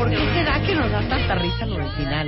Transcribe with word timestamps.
¿Por 0.00 0.08
qué 0.08 0.16
será 0.32 0.60
que 0.62 0.74
nos 0.74 0.90
da 0.90 1.00
tanta 1.08 1.34
risa 1.34 1.66
lo 1.66 1.74
original? 1.76 2.26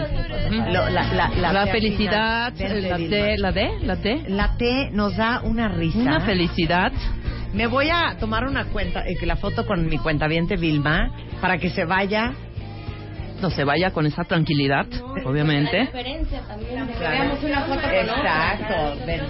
Lo- 0.72 0.90
la, 0.90 1.04
la, 1.14 1.28
la 1.30 1.52
La 1.54 1.64
T 1.64 1.72
felicidad, 1.72 2.52
final. 2.54 2.82
la 2.82 2.98
D, 2.98 3.38
la 3.38 3.52
D, 3.52 3.78
la 3.80 3.96
D. 3.96 4.24
La 4.28 4.56
T 4.58 4.90
nos 4.92 5.16
da 5.16 5.40
una 5.42 5.68
risa. 5.68 5.98
Una 5.98 6.20
felicidad. 6.20 6.92
Me 7.54 7.66
voy 7.66 7.88
a 7.88 8.16
tomar 8.20 8.44
una 8.44 8.66
cuenta, 8.66 9.00
eh, 9.06 9.16
la 9.24 9.36
foto 9.36 9.64
con 9.66 9.86
mi 9.88 9.96
cuentaviente 9.96 10.56
Vilma 10.56 11.10
para 11.40 11.56
que 11.56 11.70
se 11.70 11.86
vaya. 11.86 12.34
No 13.40 13.48
se 13.48 13.64
vaya 13.64 13.90
con 13.90 14.04
esa 14.04 14.24
tranquilidad, 14.24 14.86
obviamente. 15.24 15.88
Exacto. 18.02 19.06
ven. 19.06 19.20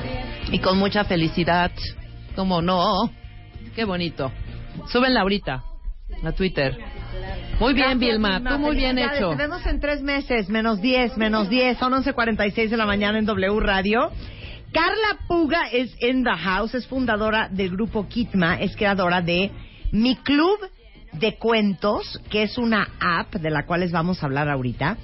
Y 0.51 0.59
con 0.59 0.79
mucha 0.79 1.05
felicidad. 1.05 1.71
¿Cómo 2.35 2.61
no? 2.61 3.09
Qué 3.77 3.85
bonito. 3.85 4.33
Súbenla 4.89 5.21
ahorita 5.21 5.63
a 6.25 6.33
Twitter. 6.33 6.77
Muy 7.61 7.75
bien, 7.75 7.99
Gracias, 7.99 8.11
Vilma. 8.11 8.43
Tú 8.43 8.59
muy 8.59 8.77
bien 8.77 8.99
hecho. 8.99 9.31
Te 9.31 9.37
vemos 9.37 9.65
en 9.67 9.81
tres 9.81 10.03
meses, 10.03 10.49
menos 10.49 10.81
10, 10.81 11.17
menos 11.17 11.49
10. 11.49 11.79
Son 11.79 11.93
11.46 11.93 12.69
de 12.69 12.77
la 12.77 12.87
mañana 12.87 13.19
en 13.19 13.25
W 13.27 13.61
Radio. 13.61 14.11
Carla 14.73 15.19
Puga 15.29 15.69
es 15.71 15.95
in 16.03 16.25
the 16.25 16.31
house, 16.37 16.75
es 16.75 16.87
fundadora 16.87 17.49
del 17.51 17.71
grupo 17.71 18.09
Kitma, 18.09 18.55
es 18.61 18.75
creadora 18.75 19.21
de 19.21 19.51
Mi 19.93 20.17
Club 20.17 20.59
de 21.13 21.37
Cuentos, 21.37 22.19
que 22.31 22.43
es 22.45 22.57
una 22.57 22.89
app 22.99 23.35
de 23.35 23.51
la 23.51 23.67
cual 23.67 23.81
les 23.81 23.93
vamos 23.93 24.23
a 24.23 24.27
hablar 24.27 24.49
ahorita. 24.49 24.97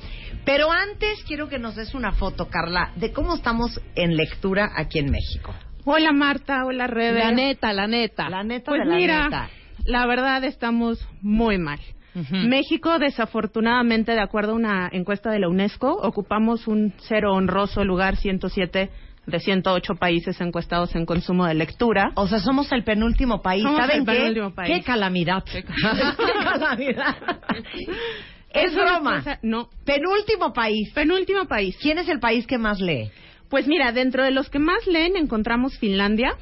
Pero 0.47 0.73
antes 0.73 1.23
quiero 1.27 1.49
que 1.51 1.59
nos 1.59 1.77
des 1.77 1.95
una 1.95 2.13
foto, 2.13 2.49
Carla, 2.49 2.93
de 2.97 3.13
cómo 3.13 3.35
estamos 3.35 3.79
en 3.95 4.17
lectura 4.17 4.71
aquí 4.75 4.99
en 4.99 5.11
México. 5.11 5.55
Hola 5.85 6.13
Marta, 6.13 6.65
hola 6.65 6.87
Rebe. 6.87 7.19
La 7.19 7.31
neta, 7.33 7.73
la 7.75 7.87
neta. 7.87 8.31
La 8.31 8.43
neta 8.43 8.71
Pues 8.71 8.81
de 8.81 8.87
la 8.87 8.97
mira, 8.97 9.25
neta. 9.25 9.51
la 9.85 10.07
verdad 10.07 10.43
estamos 10.45 11.07
muy 11.21 11.59
mal. 11.59 11.79
México, 12.49 12.99
desafortunadamente, 12.99 14.13
de 14.13 14.21
acuerdo 14.21 14.53
a 14.53 14.57
una 14.57 14.89
encuesta 14.93 15.31
de 15.31 15.39
la 15.41 15.49
UNESCO, 15.49 15.93
ocupamos 16.03 16.67
un 16.67 16.93
cero 16.99 17.33
honroso 17.35 17.85
lugar 17.85 18.17
107 18.17 18.91
de 19.27 19.41
108 19.41 19.95
países 19.97 20.41
encuestados 20.41 20.95
en 20.97 21.05
consumo 21.05 21.45
de 21.47 21.55
lectura. 21.55 22.13
O 22.15 22.27
sea, 22.27 22.39
somos 22.39 22.73
el 22.73 22.83
penúltimo 22.85 23.43
país. 23.43 23.63
Somos 23.63 23.79
¿Saben 23.81 24.01
el 24.01 24.07
qué? 24.07 24.13
penúltimo 24.13 24.55
país. 24.55 24.75
¡Qué 24.75 24.83
calamidad! 24.83 25.45
Qué 25.45 25.63
¡Qué 25.65 25.73
calamidad! 26.45 27.17
es 28.55 28.73
una 28.73 28.85
broma. 28.99 29.17
cosa- 29.19 29.39
no, 29.43 29.69
Penúltimo 29.85 30.53
país. 30.53 30.91
penúltimo 30.95 31.45
país. 31.47 31.77
¿Quién 31.81 31.99
es 31.99 32.09
el 32.09 32.21
país 32.21 32.47
que 32.47 32.59
más 32.59 32.81
lee? 32.81 33.11
Pues 33.51 33.67
mira, 33.67 33.93
dentro 33.93 34.25
de 34.25 34.31
los 34.31 34.51
que 34.51 34.59
más 34.59 34.87
leen 34.87 35.17
encontramos 35.17 35.79
Finlandia. 35.79 36.35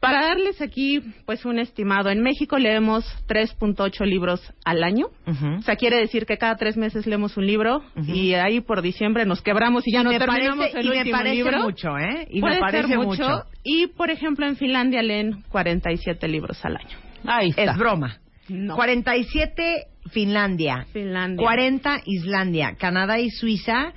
Para 0.00 0.22
darles 0.22 0.60
aquí, 0.62 1.00
pues, 1.26 1.44
un 1.44 1.58
estimado, 1.58 2.10
en 2.10 2.22
México 2.22 2.58
leemos 2.58 3.04
3.8 3.26 4.04
libros 4.06 4.40
al 4.64 4.84
año. 4.84 5.06
O 5.26 5.62
sea, 5.62 5.76
quiere 5.76 5.98
decir 5.98 6.26
que 6.26 6.36
cada 6.38 6.56
tres 6.56 6.76
meses 6.76 7.06
leemos 7.06 7.36
un 7.36 7.46
libro 7.46 7.82
y 8.06 8.34
ahí 8.34 8.60
por 8.60 8.82
diciembre 8.82 9.24
nos 9.24 9.42
quebramos 9.42 9.86
y 9.86 9.92
ya 9.92 10.02
no 10.02 10.10
me 10.10 10.18
terminamos 10.18 10.68
parece, 10.70 10.78
el 10.78 10.86
y 10.86 11.04
me 11.04 11.10
parece 11.10 11.34
libro. 11.34 11.62
mucho, 11.62 11.98
¿eh? 11.98 12.26
Y 12.30 12.40
Puede 12.40 12.54
me 12.54 12.60
parece 12.60 12.88
ser 12.88 12.98
mucho. 12.98 13.44
Y, 13.64 13.88
por 13.88 14.10
ejemplo, 14.10 14.46
en 14.46 14.56
Finlandia 14.56 15.02
leen 15.02 15.42
47 15.50 16.28
libros 16.28 16.64
al 16.64 16.76
año. 16.76 16.96
Ahí 17.24 17.50
está. 17.50 17.72
Es 17.72 17.76
broma. 17.76 18.18
No. 18.48 18.74
47 18.74 19.86
Finlandia, 20.10 20.86
Finlandia. 20.92 21.44
40 21.44 22.00
Islandia, 22.06 22.74
Canadá 22.78 23.20
y 23.20 23.30
Suiza, 23.30 23.92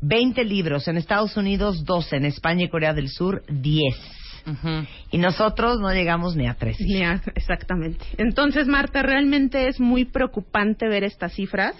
20 0.00 0.44
libros. 0.44 0.88
En 0.88 0.96
Estados 0.96 1.36
Unidos, 1.36 1.84
12. 1.84 2.16
En 2.16 2.24
España 2.24 2.64
y 2.64 2.68
Corea 2.68 2.92
del 2.94 3.08
Sur, 3.08 3.42
10. 3.48 3.94
Ujú. 4.46 4.86
Y 5.10 5.18
nosotros 5.18 5.78
no 5.80 5.92
llegamos 5.92 6.34
ni 6.36 6.46
a 6.46 6.54
13. 6.54 6.84
Ni 6.84 7.02
a- 7.02 7.20
Exactamente. 7.34 8.04
Entonces, 8.16 8.66
Marta, 8.66 9.02
realmente 9.02 9.68
es 9.68 9.78
muy 9.80 10.04
preocupante 10.06 10.88
ver 10.88 11.04
estas 11.04 11.34
cifras, 11.34 11.74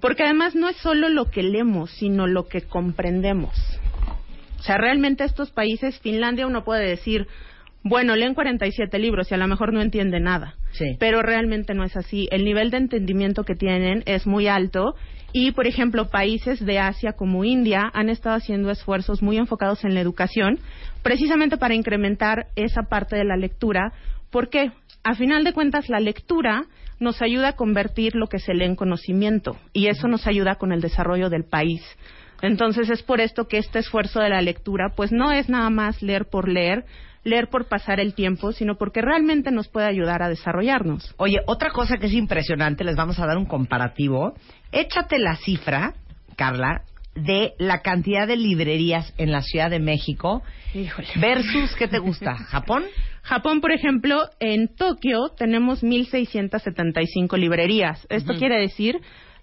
porque 0.00 0.22
además 0.24 0.54
no 0.54 0.68
es 0.68 0.76
solo 0.76 1.08
lo 1.08 1.30
que 1.30 1.42
leemos, 1.42 1.90
sino 1.90 2.26
lo 2.26 2.46
que 2.48 2.62
comprendemos. 2.62 3.54
O 4.58 4.62
sea, 4.62 4.76
realmente 4.78 5.24
estos 5.24 5.50
países, 5.50 5.98
Finlandia 6.00 6.46
uno 6.46 6.64
puede 6.64 6.86
decir, 6.86 7.26
bueno, 7.82 8.14
leen 8.14 8.34
47 8.34 8.98
libros 8.98 9.30
y 9.30 9.34
a 9.34 9.38
lo 9.38 9.46
mejor 9.48 9.72
no 9.72 9.80
entiende 9.80 10.20
nada. 10.20 10.54
Sí. 10.72 10.96
Pero 10.98 11.22
realmente 11.22 11.74
no 11.74 11.82
es 11.84 11.96
así. 11.96 12.28
El 12.30 12.44
nivel 12.44 12.70
de 12.70 12.76
entendimiento 12.76 13.44
que 13.44 13.54
tienen 13.54 14.02
es 14.06 14.26
muy 14.26 14.48
alto 14.48 14.94
y, 15.32 15.52
por 15.52 15.66
ejemplo, 15.66 16.08
países 16.08 16.64
de 16.64 16.78
Asia 16.78 17.12
como 17.12 17.44
India 17.44 17.90
han 17.92 18.08
estado 18.08 18.36
haciendo 18.36 18.70
esfuerzos 18.70 19.22
muy 19.22 19.36
enfocados 19.36 19.84
en 19.84 19.94
la 19.94 20.00
educación 20.00 20.58
precisamente 21.02 21.56
para 21.56 21.74
incrementar 21.74 22.46
esa 22.56 22.82
parte 22.82 23.16
de 23.16 23.24
la 23.24 23.36
lectura. 23.36 23.92
porque 24.30 24.72
A 25.02 25.14
final 25.14 25.44
de 25.44 25.52
cuentas, 25.52 25.88
la 25.88 26.00
lectura 26.00 26.66
nos 26.98 27.22
ayuda 27.22 27.48
a 27.48 27.56
convertir 27.56 28.14
lo 28.14 28.26
que 28.26 28.38
se 28.38 28.54
lee 28.54 28.66
en 28.66 28.76
conocimiento 28.76 29.56
y 29.72 29.86
eso 29.86 30.06
nos 30.08 30.26
ayuda 30.26 30.56
con 30.56 30.72
el 30.72 30.80
desarrollo 30.80 31.30
del 31.30 31.44
país. 31.44 31.82
Entonces 32.42 32.90
es 32.90 33.02
por 33.02 33.20
esto 33.20 33.48
que 33.48 33.58
este 33.58 33.78
esfuerzo 33.78 34.20
de 34.20 34.30
la 34.30 34.42
lectura, 34.42 34.92
pues 34.96 35.12
no 35.12 35.32
es 35.32 35.48
nada 35.48 35.70
más 35.70 36.02
leer 36.02 36.26
por 36.26 36.48
leer, 36.48 36.84
leer 37.24 37.48
por 37.48 37.68
pasar 37.68 38.00
el 38.00 38.14
tiempo, 38.14 38.52
sino 38.52 38.76
porque 38.76 39.02
realmente 39.02 39.50
nos 39.50 39.68
puede 39.68 39.86
ayudar 39.86 40.22
a 40.22 40.28
desarrollarnos. 40.28 41.14
Oye, 41.18 41.38
otra 41.46 41.70
cosa 41.70 41.98
que 41.98 42.06
es 42.06 42.12
impresionante, 42.12 42.84
les 42.84 42.96
vamos 42.96 43.18
a 43.18 43.26
dar 43.26 43.36
un 43.36 43.46
comparativo. 43.46 44.34
Échate 44.72 45.18
la 45.18 45.36
cifra, 45.36 45.94
Carla, 46.36 46.82
de 47.14 47.54
la 47.58 47.80
cantidad 47.82 48.26
de 48.26 48.36
librerías 48.36 49.12
en 49.18 49.32
la 49.32 49.42
Ciudad 49.42 49.70
de 49.70 49.80
México 49.80 50.42
Híjole. 50.74 51.08
versus, 51.16 51.74
¿qué 51.76 51.88
te 51.88 51.98
gusta? 51.98 52.34
¿Japón? 52.50 52.84
Japón, 53.22 53.60
por 53.60 53.72
ejemplo, 53.72 54.22
en 54.38 54.68
Tokio 54.74 55.28
tenemos 55.36 55.82
1.675 55.82 57.36
librerías. 57.36 58.06
Esto 58.08 58.34
quiere 58.34 58.58
decir 58.58 59.00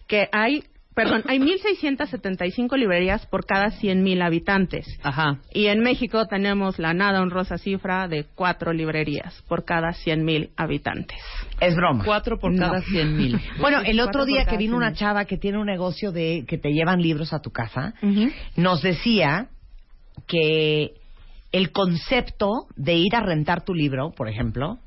que 0.07 0.29
hay, 0.31 0.63
perdón, 0.97 1.21
hay 1.27 1.37
1.675 1.37 2.75
librerías 2.75 3.23
por 3.27 3.45
cada 3.45 3.67
100.000 3.67 4.19
habitantes. 4.25 4.87
Ajá. 5.03 5.37
Y 5.53 5.67
en 5.67 5.81
México 5.81 6.25
tenemos 6.25 6.79
la 6.79 6.95
nada 6.95 7.21
honrosa 7.21 7.59
cifra 7.59 8.07
de 8.07 8.25
cuatro 8.33 8.73
librerías 8.73 9.43
por 9.47 9.63
cada 9.63 9.89
100.000 9.89 10.49
habitantes. 10.57 11.19
Es 11.59 11.75
broma. 11.75 12.03
Cuatro 12.03 12.39
por 12.39 12.51
No. 12.51 12.65
cada 12.65 12.81
cien 12.81 13.15
mil. 13.15 13.39
Bueno, 13.61 13.81
el 13.85 13.99
otro 13.99 14.25
día 14.25 14.45
que 14.45 14.57
vino 14.57 14.75
una 14.75 14.93
chava 14.93 15.25
que 15.25 15.37
tiene 15.37 15.59
un 15.59 15.67
negocio 15.67 16.11
de 16.11 16.45
que 16.47 16.57
te 16.57 16.73
llevan 16.73 16.99
libros 16.99 17.31
a 17.31 17.41
tu 17.41 17.51
casa, 17.51 17.93
nos 18.55 18.81
decía 18.81 19.49
que 20.27 20.93
el 21.51 21.71
concepto 21.71 22.65
de 22.75 22.95
ir 22.95 23.15
a 23.15 23.19
rentar 23.19 23.63
tu 23.63 23.75
libro, 23.75 24.13
por 24.17 24.29
ejemplo, 24.29 24.79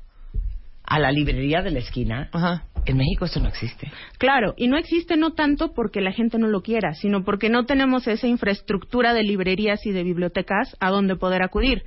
a 0.91 0.99
la 0.99 1.09
librería 1.09 1.61
de 1.61 1.71
la 1.71 1.79
esquina, 1.79 2.27
Ajá. 2.33 2.65
en 2.85 2.97
México 2.97 3.23
eso 3.23 3.39
no 3.39 3.47
existe. 3.47 3.89
Claro, 4.17 4.53
y 4.57 4.67
no 4.67 4.77
existe 4.77 5.15
no 5.15 5.31
tanto 5.31 5.71
porque 5.73 6.01
la 6.01 6.11
gente 6.11 6.37
no 6.37 6.49
lo 6.49 6.61
quiera, 6.61 6.95
sino 6.95 7.23
porque 7.23 7.49
no 7.49 7.65
tenemos 7.65 8.07
esa 8.07 8.27
infraestructura 8.27 9.13
de 9.13 9.23
librerías 9.23 9.85
y 9.85 9.91
de 9.91 10.03
bibliotecas 10.03 10.75
a 10.81 10.89
donde 10.89 11.15
poder 11.15 11.43
acudir. 11.43 11.83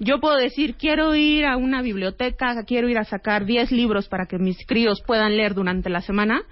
Yo 0.00 0.18
puedo 0.18 0.36
decir, 0.36 0.74
quiero 0.74 1.14
ir 1.14 1.44
a 1.46 1.56
una 1.56 1.82
biblioteca, 1.82 2.64
quiero 2.66 2.88
ir 2.88 2.98
a 2.98 3.04
sacar 3.04 3.44
10 3.44 3.70
libros 3.70 4.08
para 4.08 4.26
que 4.26 4.38
mis 4.38 4.66
críos 4.66 5.00
puedan 5.06 5.36
leer 5.36 5.54
durante 5.54 5.88
la 5.88 6.00
semana. 6.00 6.42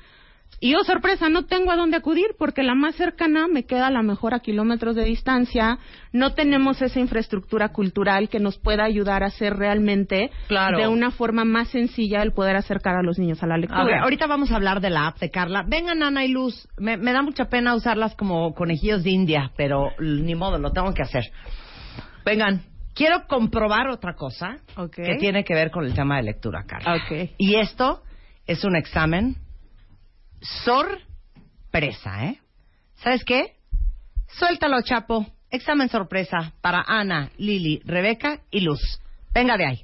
Y 0.62 0.74
oh, 0.74 0.84
sorpresa, 0.84 1.30
no 1.30 1.46
tengo 1.46 1.70
a 1.70 1.76
dónde 1.76 1.96
acudir 1.96 2.34
porque 2.38 2.62
la 2.62 2.74
más 2.74 2.94
cercana 2.94 3.48
me 3.48 3.64
queda 3.64 3.86
a 3.86 3.90
lo 3.90 4.02
mejor 4.02 4.34
a 4.34 4.40
kilómetros 4.40 4.94
de 4.94 5.04
distancia. 5.04 5.78
No 6.12 6.34
tenemos 6.34 6.82
esa 6.82 7.00
infraestructura 7.00 7.70
cultural 7.70 8.28
que 8.28 8.40
nos 8.40 8.58
pueda 8.58 8.84
ayudar 8.84 9.22
a 9.22 9.28
hacer 9.28 9.56
realmente 9.56 10.30
Claro. 10.48 10.78
de 10.78 10.86
una 10.86 11.12
forma 11.12 11.46
más 11.46 11.68
sencilla 11.68 12.22
el 12.22 12.32
poder 12.32 12.56
acercar 12.56 12.94
a 12.96 13.02
los 13.02 13.18
niños 13.18 13.42
a 13.42 13.46
la 13.46 13.56
lectura. 13.56 13.80
A 13.80 13.84
ver, 13.86 13.98
ahorita 14.00 14.26
vamos 14.26 14.50
a 14.52 14.56
hablar 14.56 14.82
de 14.82 14.90
la 14.90 15.06
app 15.06 15.18
de 15.18 15.30
Carla. 15.30 15.64
Vengan, 15.66 16.02
Ana 16.02 16.26
y 16.26 16.28
Luz. 16.28 16.68
Me, 16.76 16.98
me 16.98 17.14
da 17.14 17.22
mucha 17.22 17.46
pena 17.46 17.74
usarlas 17.74 18.14
como 18.14 18.52
conejillos 18.54 19.02
de 19.02 19.10
India, 19.10 19.52
pero 19.56 19.92
ni 19.98 20.34
modo, 20.34 20.58
lo 20.58 20.72
tengo 20.72 20.92
que 20.92 21.02
hacer. 21.02 21.24
Vengan, 22.26 22.60
quiero 22.94 23.26
comprobar 23.26 23.88
otra 23.88 24.14
cosa 24.14 24.58
que 24.92 25.16
tiene 25.18 25.42
que 25.42 25.54
ver 25.54 25.70
con 25.70 25.86
el 25.86 25.94
tema 25.94 26.16
de 26.18 26.24
lectura, 26.24 26.64
Carla. 26.66 26.96
Ok. 26.96 27.30
Y 27.38 27.54
esto 27.54 28.02
es 28.46 28.62
un 28.64 28.76
examen 28.76 29.36
sorpresa, 30.40 32.24
¿eh? 32.26 32.38
¿Sabes 32.96 33.24
qué? 33.24 33.54
Suéltalo, 34.28 34.80
Chapo. 34.82 35.26
examen 35.50 35.88
sorpresa 35.88 36.52
para 36.60 36.84
Ana, 36.86 37.30
Lili, 37.38 37.80
Rebeca 37.84 38.40
y 38.50 38.60
Luz. 38.60 38.80
Venga 39.34 39.56
de 39.56 39.66
ahí. 39.66 39.80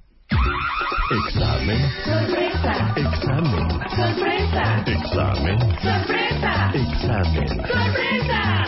Examen. 1.26 1.78
Sorpresa. 2.04 2.94
Examen. 2.96 3.70
Sorpresa. 3.90 4.84
Examen. 4.86 5.58
Sorpresa. 5.80 6.70
Examen. 6.74 7.48
Sorpresa. 7.48 8.64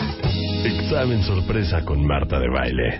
Examen 0.65 1.23
sorpresa 1.23 1.85
con 1.85 2.05
Marta 2.05 2.39
de 2.39 2.49
Baile. 2.49 2.97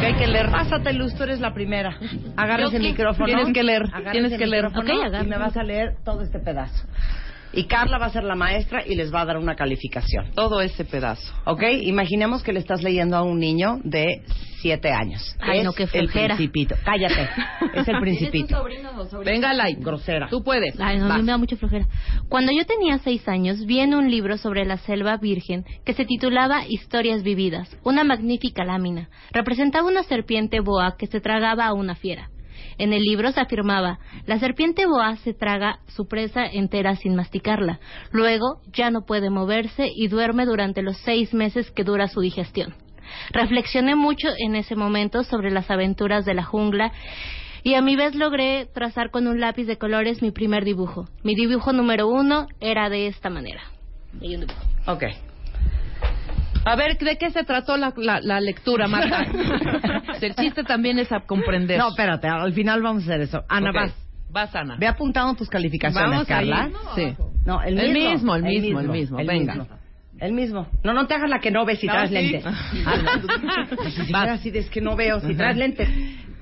Que 0.00 0.06
hay 0.06 0.14
que 0.14 0.26
leer. 0.26 0.50
Pásate, 0.50 0.92
Luz, 0.92 1.14
tú 1.16 1.22
eres 1.24 1.40
la 1.40 1.54
primera. 1.54 1.96
Agarra 2.36 2.62
¿Yo 2.64 2.68
ese 2.68 2.78
qué? 2.78 2.82
micrófono. 2.88 3.26
Tienes 3.26 3.52
que 3.52 3.62
leer, 3.62 3.82
tienes 4.12 4.36
que 4.38 4.46
leer. 4.46 4.64
micrófono 4.66 4.92
Ok, 5.00 5.06
agarro. 5.06 5.24
y 5.24 5.28
me 5.28 5.38
vas 5.38 5.56
a 5.56 5.62
leer 5.62 5.96
todo 6.04 6.22
este 6.22 6.38
pedazo. 6.40 6.86
Y 7.56 7.64
Carla 7.64 7.98
va 7.98 8.06
a 8.06 8.10
ser 8.10 8.24
la 8.24 8.34
maestra 8.34 8.84
y 8.86 8.94
les 8.94 9.12
va 9.12 9.22
a 9.22 9.24
dar 9.24 9.36
una 9.38 9.54
calificación. 9.54 10.30
Todo 10.34 10.60
ese 10.60 10.84
pedazo. 10.84 11.32
¿Ok? 11.44 11.62
Imaginemos 11.82 12.42
que 12.42 12.52
le 12.52 12.60
estás 12.60 12.82
leyendo 12.82 13.16
a 13.16 13.22
un 13.22 13.38
niño 13.38 13.78
de 13.84 14.22
siete 14.60 14.90
años. 14.90 15.36
Ay, 15.40 15.58
es 15.58 15.64
no, 15.64 15.72
qué 15.72 15.86
el 15.92 16.08
principito. 16.08 16.74
Cállate. 16.84 17.28
Es 17.74 17.86
el 17.86 17.98
principito. 18.00 18.64
Venga, 19.24 19.52
Light. 19.52 19.78
Grosera. 19.80 20.28
Tú 20.30 20.42
puedes. 20.42 20.74
Ay, 20.80 20.98
no, 20.98 21.04
a 21.04 21.08
Vas. 21.08 21.16
mí 21.18 21.24
me 21.24 21.32
da 21.32 21.38
mucha 21.38 21.56
flojera. 21.56 21.86
Cuando 22.28 22.50
yo 22.52 22.64
tenía 22.64 22.98
seis 22.98 23.28
años, 23.28 23.66
vi 23.66 23.80
en 23.80 23.94
un 23.94 24.10
libro 24.10 24.38
sobre 24.38 24.64
la 24.64 24.78
selva 24.78 25.16
virgen 25.18 25.64
que 25.84 25.92
se 25.92 26.04
titulaba 26.06 26.64
Historias 26.66 27.22
vividas, 27.22 27.76
una 27.84 28.04
magnífica 28.04 28.64
lámina. 28.64 29.10
Representaba 29.32 29.86
una 29.86 30.02
serpiente 30.02 30.60
boa 30.60 30.96
que 30.98 31.06
se 31.06 31.20
tragaba 31.20 31.66
a 31.66 31.74
una 31.74 31.94
fiera. 31.94 32.30
En 32.78 32.92
el 32.92 33.02
libro 33.02 33.32
se 33.32 33.40
afirmaba, 33.40 33.98
la 34.26 34.38
serpiente 34.38 34.86
boa 34.86 35.16
se 35.16 35.34
traga 35.34 35.80
su 35.88 36.06
presa 36.06 36.44
entera 36.46 36.96
sin 36.96 37.14
masticarla. 37.14 37.80
Luego 38.10 38.60
ya 38.72 38.90
no 38.90 39.04
puede 39.04 39.30
moverse 39.30 39.90
y 39.94 40.08
duerme 40.08 40.46
durante 40.46 40.82
los 40.82 40.96
seis 40.98 41.34
meses 41.34 41.70
que 41.70 41.84
dura 41.84 42.08
su 42.08 42.20
digestión. 42.20 42.74
Reflexioné 43.30 43.94
mucho 43.94 44.28
en 44.38 44.56
ese 44.56 44.76
momento 44.76 45.24
sobre 45.24 45.50
las 45.50 45.70
aventuras 45.70 46.24
de 46.24 46.34
la 46.34 46.44
jungla 46.44 46.92
y 47.62 47.74
a 47.74 47.80
mi 47.80 47.96
vez 47.96 48.14
logré 48.14 48.66
trazar 48.66 49.10
con 49.10 49.26
un 49.26 49.40
lápiz 49.40 49.64
de 49.64 49.78
colores 49.78 50.20
mi 50.22 50.30
primer 50.30 50.64
dibujo. 50.64 51.06
Mi 51.22 51.34
dibujo 51.34 51.72
número 51.72 52.08
uno 52.08 52.46
era 52.60 52.90
de 52.90 53.06
esta 53.06 53.30
manera. 53.30 53.62
Y 54.20 54.34
un 54.34 54.42
dibujo. 54.42 54.60
Ok. 54.86 55.04
A 56.64 56.76
ver, 56.76 56.96
¿de 56.98 57.18
qué 57.18 57.30
se 57.30 57.44
trató 57.44 57.76
la, 57.76 57.92
la, 57.96 58.20
la 58.20 58.40
lectura, 58.40 58.88
Marta? 58.88 59.22
El 60.20 60.34
chiste 60.34 60.64
también 60.64 60.98
es 60.98 61.12
a 61.12 61.20
comprender. 61.20 61.78
No, 61.78 61.88
espérate, 61.88 62.26
al 62.28 62.52
final 62.52 62.82
vamos 62.82 63.02
a 63.02 63.06
hacer 63.06 63.20
eso. 63.22 63.44
Ana, 63.48 63.70
vas. 63.72 63.92
Vas, 64.30 64.54
Ana. 64.56 64.76
Ve 64.78 64.86
apuntando 64.86 65.34
tus 65.34 65.48
calificaciones, 65.48 66.10
Vamos. 66.10 66.26
Carla. 66.26 66.70
Sí. 66.96 67.14
No, 67.44 67.62
el 67.62 67.78
El 67.78 67.92
mismo. 67.92 68.10
mismo, 68.10 68.34
el 68.34 68.42
mismo, 68.42 68.80
el 68.80 68.88
mismo. 68.88 69.16
Venga. 69.18 69.54
mismo. 69.54 69.68
El 70.20 70.32
mismo. 70.32 70.66
No, 70.82 70.92
no 70.92 71.06
te 71.06 71.14
hagas 71.14 71.28
la 71.28 71.38
que 71.40 71.50
no 71.50 71.64
ves 71.64 71.78
si 71.80 71.86
No, 71.86 71.92
traes 71.92 72.08
sí. 72.08 72.14
lentes. 72.14 72.44
Hazla. 72.86 73.20
Si 74.06 74.12
así 74.14 74.50
de 74.50 74.60
es 74.60 74.70
que 74.70 74.80
no 74.80 74.96
veo 74.96 75.20
si 75.20 75.34
traes 75.34 75.56
lentes. 75.56 75.88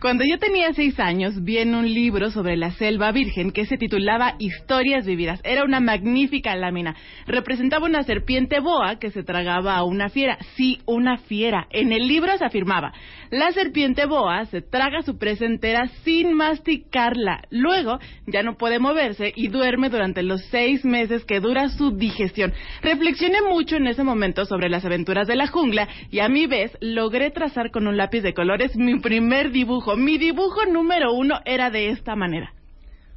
Cuando 0.02 0.24
yo 0.24 0.36
tenía 0.36 0.72
seis 0.72 0.98
años, 0.98 1.44
vi 1.44 1.58
en 1.58 1.76
un 1.76 1.86
libro 1.86 2.32
sobre 2.32 2.56
la 2.56 2.72
selva 2.72 3.12
virgen 3.12 3.52
que 3.52 3.66
se 3.66 3.76
titulaba 3.76 4.34
Historias 4.40 5.06
vividas. 5.06 5.40
Era 5.44 5.62
una 5.62 5.78
magnífica 5.78 6.56
lámina. 6.56 6.96
Representaba 7.24 7.86
una 7.86 8.02
serpiente 8.02 8.58
boa 8.58 8.98
que 8.98 9.12
se 9.12 9.22
tragaba 9.22 9.76
a 9.76 9.84
una 9.84 10.08
fiera. 10.08 10.38
Sí, 10.56 10.80
una 10.86 11.18
fiera. 11.18 11.68
En 11.70 11.92
el 11.92 12.08
libro 12.08 12.36
se 12.36 12.44
afirmaba, 12.44 12.92
la 13.30 13.52
serpiente 13.52 14.04
boa 14.06 14.44
se 14.46 14.60
traga 14.60 15.02
su 15.02 15.18
presa 15.18 15.46
entera 15.46 15.86
sin 16.02 16.34
masticarla. 16.34 17.44
Luego 17.50 18.00
ya 18.26 18.42
no 18.42 18.56
puede 18.56 18.80
moverse 18.80 19.32
y 19.36 19.48
duerme 19.48 19.88
durante 19.88 20.24
los 20.24 20.44
seis 20.50 20.84
meses 20.84 21.24
que 21.24 21.38
dura 21.38 21.68
su 21.68 21.92
digestión. 21.92 22.52
Reflexioné 22.82 23.40
mucho 23.40 23.76
en 23.76 23.86
ese 23.86 24.02
momento 24.02 24.46
sobre 24.46 24.68
las 24.68 24.84
aventuras 24.84 25.28
de 25.28 25.36
la 25.36 25.46
jungla 25.46 25.86
y 26.10 26.18
a 26.18 26.28
mi 26.28 26.46
vez 26.46 26.76
logré 26.80 27.30
trazar 27.30 27.70
con 27.70 27.86
un 27.86 27.96
lápiz 27.96 28.22
de 28.22 28.34
colores 28.34 28.76
mi 28.76 28.98
primer 28.98 29.52
dibujo. 29.52 29.91
Mi 29.96 30.18
dibujo 30.18 30.64
número 30.66 31.12
uno 31.12 31.40
era 31.44 31.70
de 31.70 31.88
esta 31.90 32.14
manera. 32.16 32.52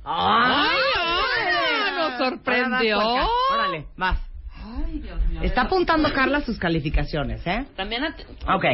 ¡Ay, 0.04 0.68
ay, 1.02 1.94
nos 1.98 2.18
sorprendió! 2.18 3.00
Ahora 3.00 3.84
vas. 3.98 4.20
Está 5.42 5.62
apuntando 5.64 6.12
Carla 6.14 6.42
sus 6.42 6.58
calificaciones, 6.58 7.46
¿eh? 7.46 7.66
También 7.76 8.04
a- 8.04 8.16
Ok. 8.56 8.66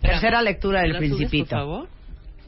Tercera 0.00 0.42
lectura 0.42 0.82
del 0.82 0.92
¿La 0.92 0.98
subes, 0.98 1.10
Principito. 1.16 1.48
por 1.50 1.58
favor? 1.58 1.88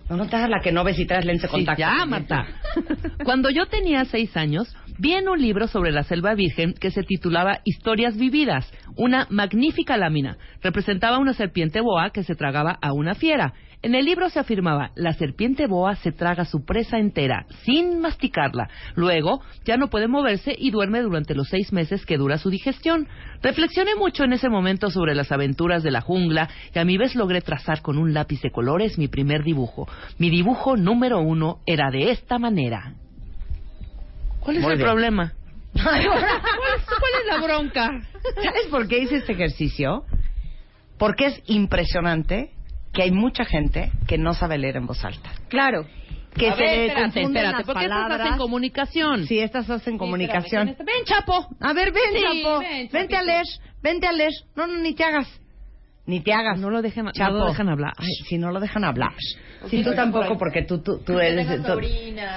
No, 0.08 0.16
no 0.16 0.28
te 0.28 0.36
hagas 0.36 0.50
la 0.50 0.60
que 0.60 0.70
no 0.70 0.84
ves 0.84 0.96
si 0.96 1.04
traes 1.06 1.24
lentes 1.24 1.42
de 1.42 1.48
Sí, 1.48 1.52
contacto. 1.54 1.80
ya, 1.80 2.04
Marta. 2.06 2.46
Cuando 3.24 3.50
yo 3.50 3.66
tenía 3.66 4.04
seis 4.04 4.36
años, 4.36 4.72
vi 4.98 5.14
en 5.14 5.28
un 5.28 5.40
libro 5.40 5.66
sobre 5.66 5.90
la 5.90 6.04
selva 6.04 6.34
virgen 6.34 6.74
que 6.74 6.90
se 6.90 7.02
titulaba 7.02 7.58
Historias 7.64 8.16
vividas, 8.16 8.70
una 8.96 9.26
magnífica 9.30 9.96
lámina. 9.96 10.36
Representaba 10.62 11.18
una 11.18 11.32
serpiente 11.32 11.80
boa 11.80 12.10
que 12.10 12.22
se 12.22 12.36
tragaba 12.36 12.78
a 12.80 12.92
una 12.92 13.14
fiera. 13.14 13.52
En 13.82 13.94
el 13.94 14.04
libro 14.04 14.28
se 14.30 14.40
afirmaba, 14.40 14.90
la 14.96 15.12
serpiente 15.12 15.66
boa 15.66 15.96
se 15.96 16.10
traga 16.10 16.44
su 16.44 16.64
presa 16.64 16.98
entera, 16.98 17.46
sin 17.64 18.00
masticarla. 18.00 18.68
Luego, 18.94 19.42
ya 19.64 19.76
no 19.76 19.88
puede 19.88 20.08
moverse 20.08 20.54
y 20.58 20.70
duerme 20.70 21.02
durante 21.02 21.34
los 21.34 21.48
seis 21.48 21.72
meses 21.72 22.04
que 22.06 22.16
dura 22.16 22.38
su 22.38 22.50
digestión. 22.50 23.06
Reflexioné 23.42 23.94
mucho 23.94 24.24
en 24.24 24.32
ese 24.32 24.48
momento 24.48 24.90
sobre 24.90 25.14
las 25.14 25.30
aventuras 25.30 25.82
de 25.82 25.90
la 25.90 26.00
jungla 26.00 26.48
y 26.74 26.78
a 26.78 26.84
mi 26.84 26.96
vez 26.96 27.14
logré 27.14 27.42
trazar 27.42 27.82
con 27.82 27.98
un 27.98 28.14
lápiz 28.14 28.40
de 28.40 28.50
colores 28.50 28.98
mi 28.98 29.08
primer 29.08 29.44
dibujo. 29.44 29.86
Mi 30.18 30.30
dibujo 30.30 30.76
número 30.76 31.20
uno 31.20 31.60
era 31.66 31.90
de 31.90 32.10
esta 32.10 32.38
manera. 32.38 32.94
¿Cuál 34.40 34.56
es 34.56 34.62
Muy 34.62 34.72
el 34.72 34.78
bien. 34.78 34.88
problema? 34.88 35.32
¿Cuál 35.72 36.00
es, 36.00 36.06
cuál 36.06 37.12
es 37.20 37.26
la 37.26 37.40
bronca? 37.46 37.90
¿Sabes 38.42 38.66
por 38.70 38.88
qué 38.88 39.00
hice 39.00 39.16
este 39.16 39.32
ejercicio? 39.32 40.04
Porque 40.98 41.26
es 41.26 41.42
impresionante 41.46 42.55
que 42.96 43.02
hay 43.02 43.10
mucha 43.12 43.44
gente 43.44 43.92
que 44.08 44.16
no 44.16 44.32
sabe 44.34 44.56
leer 44.58 44.76
en 44.78 44.86
voz 44.86 45.04
alta. 45.04 45.30
Claro. 45.48 45.86
Que 46.34 46.48
A 46.50 46.54
se 46.56 46.62
ver, 46.62 46.72
espérate, 46.80 47.02
confunden 47.02 47.26
espérate, 47.36 47.56
las 47.58 47.66
porque 47.66 47.84
estas 47.84 47.96
palabras. 48.02 48.20
hacen 48.20 48.38
comunicación. 48.38 49.26
Sí, 49.26 49.38
estas 49.38 49.70
hacen 49.70 49.98
comunicación. 49.98 50.68
espérame, 50.68 50.86
Ven, 50.96 51.04
Chapo. 51.04 51.46
A 51.60 51.72
ver, 51.74 51.92
ven, 51.92 52.02
Sí, 52.14 52.42
Chapo. 52.42 52.58
ven, 52.60 52.88
vente 52.92 53.16
a 53.16 53.22
leer, 53.22 53.44
vente 53.82 54.06
a 54.06 54.12
leer. 54.12 54.32
No, 54.54 54.66
no, 54.66 54.78
ni 54.80 54.94
te 54.94 55.04
hagas. 55.04 55.28
Ni 56.06 56.20
te 56.20 56.32
hagas. 56.32 56.58
No 56.58 56.70
lo 56.70 56.82
dejen, 56.82 57.04
no 57.06 57.12
Chapo. 57.12 57.32
lo 57.34 57.46
dejan 57.48 57.68
hablar. 57.68 57.92
Ay, 57.98 58.12
si 58.28 58.38
no 58.38 58.50
lo 58.50 58.60
dejan 58.60 58.84
hablar. 58.84 59.12
Sí, 59.70 59.82
tú 59.82 59.94
tampoco, 59.94 60.38
porque 60.38 60.62
tú, 60.62 60.82
tú, 60.82 60.98
tú 61.04 61.18
eres... 61.18 61.46
tú- 61.62 61.80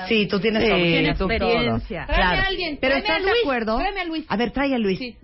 sí, 0.08 0.28
tú 0.28 0.40
tienes 0.40 0.64
Sí, 0.64 0.70
sobrina, 0.70 1.14
tú 1.16 1.30
experiencia. 1.30 2.06
todo. 2.06 2.16
Tráeme 2.16 2.40
a 2.42 2.48
alguien, 2.48 2.78
Pero 2.82 2.96
tráeme 2.96 3.08
a 3.10 3.12
¿estás 3.18 3.24
de 3.26 3.30
Luis, 3.32 3.44
acuerdo? 3.44 3.78
tráeme 3.78 4.00
a 4.02 4.06
Luis. 4.06 4.26
A 4.28 4.36
ver, 4.38 4.52
trae 4.52 4.74
a 4.74 4.78
Luis. 4.78 4.98
Sí. 5.00 5.16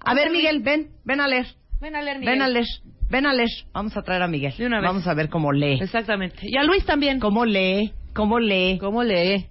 A 0.00 0.14
ver, 0.14 0.30
Miguel, 0.30 0.60
ven, 0.62 0.88
ven 1.04 1.20
a 1.20 1.26
leer. 1.28 1.46
Ven 1.80 1.94
a 1.96 2.02
leer, 2.02 2.18
Ven 2.20 2.42
a 2.42 2.48
leer, 2.48 2.64
ven 3.10 3.26
a 3.26 3.32
leer. 3.32 3.48
Vamos 3.72 3.96
a 3.96 4.02
traer 4.02 4.22
a 4.22 4.28
Miguel. 4.28 4.54
De 4.56 4.66
una 4.66 4.80
vez. 4.80 4.88
Vamos 4.88 5.06
a 5.06 5.14
ver 5.14 5.28
cómo 5.28 5.52
lee. 5.52 5.78
Exactamente. 5.80 6.38
Y 6.42 6.56
a 6.56 6.64
Luis 6.64 6.84
también. 6.84 7.20
Cómo 7.20 7.44
lee, 7.44 7.92
cómo 8.14 8.38
lee. 8.38 8.78
¿Cómo 8.78 9.02
lee? 9.02 9.46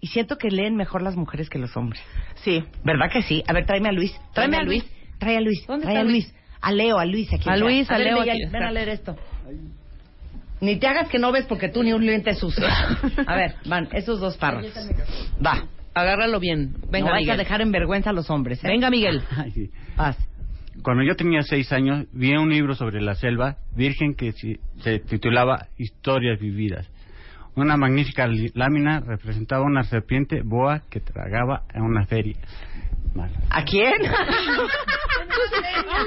Y 0.00 0.08
siento 0.08 0.36
que 0.36 0.50
leen 0.50 0.76
mejor 0.76 1.02
las 1.02 1.16
mujeres 1.16 1.48
que 1.48 1.58
los 1.58 1.76
hombres. 1.76 2.02
Sí. 2.36 2.62
¿Verdad 2.84 3.10
que 3.10 3.22
sí? 3.22 3.42
A 3.46 3.52
ver, 3.52 3.66
tráeme 3.66 3.88
a 3.88 3.92
Luis. 3.92 4.14
Tráeme 4.34 4.58
a 4.58 4.62
Luis. 4.62 4.84
Trae 5.18 5.36
a 5.36 5.40
Luis. 5.40 5.66
¿Dónde 5.66 5.84
Trae 5.84 5.96
está 5.96 6.06
a 6.06 6.10
Luis. 6.10 6.34
A 6.60 6.72
Leo, 6.72 6.98
a 6.98 7.04
Luis 7.04 7.32
aquí. 7.32 7.48
A. 7.48 7.56
Luis, 7.56 7.90
a 7.90 7.98
ver, 7.98 8.06
Leo 8.08 8.20
Miguel, 8.20 8.50
Ven 8.50 8.62
a 8.62 8.70
leer 8.70 8.88
esto. 8.90 9.16
Ni 10.60 10.76
te 10.76 10.86
hagas 10.86 11.08
que 11.08 11.18
no 11.18 11.32
ves 11.32 11.44
porque 11.46 11.68
tú 11.68 11.82
ni 11.82 11.92
un 11.92 12.04
lente 12.04 12.34
sucio. 12.34 12.66
A 13.26 13.36
ver, 13.36 13.56
van, 13.66 13.88
esos 13.92 14.20
dos 14.20 14.38
párrafos. 14.38 14.72
Va. 15.44 15.66
Agárralo 15.92 16.40
bien. 16.40 16.74
Venga, 16.90 17.08
no 17.08 17.14
a 17.14 17.18
Miguel. 17.18 17.36
dejar 17.36 17.60
en 17.60 17.72
vergüenza 17.72 18.10
a 18.10 18.12
los 18.12 18.30
hombres, 18.30 18.62
¿eh? 18.64 18.68
Venga, 18.68 18.90
Miguel. 18.90 19.22
Vas. 19.96 20.16
Cuando 20.82 21.02
yo 21.02 21.16
tenía 21.16 21.42
seis 21.42 21.72
años, 21.72 22.06
vi 22.12 22.32
un 22.36 22.50
libro 22.50 22.74
sobre 22.74 23.00
la 23.00 23.14
selva 23.14 23.56
virgen 23.74 24.14
que 24.14 24.32
si- 24.32 24.58
se 24.80 24.98
titulaba 25.00 25.68
Historias 25.78 26.38
vividas. 26.38 26.88
Una 27.54 27.76
magnífica 27.76 28.28
lámina 28.54 29.00
representaba 29.00 29.64
una 29.64 29.82
serpiente 29.84 30.42
boa 30.44 30.82
que 30.90 31.00
tragaba 31.00 31.62
en 31.72 31.82
una 31.82 32.04
feria. 32.06 32.36
Mal. 33.14 33.30
¿A 33.50 33.64
quién? 33.64 33.94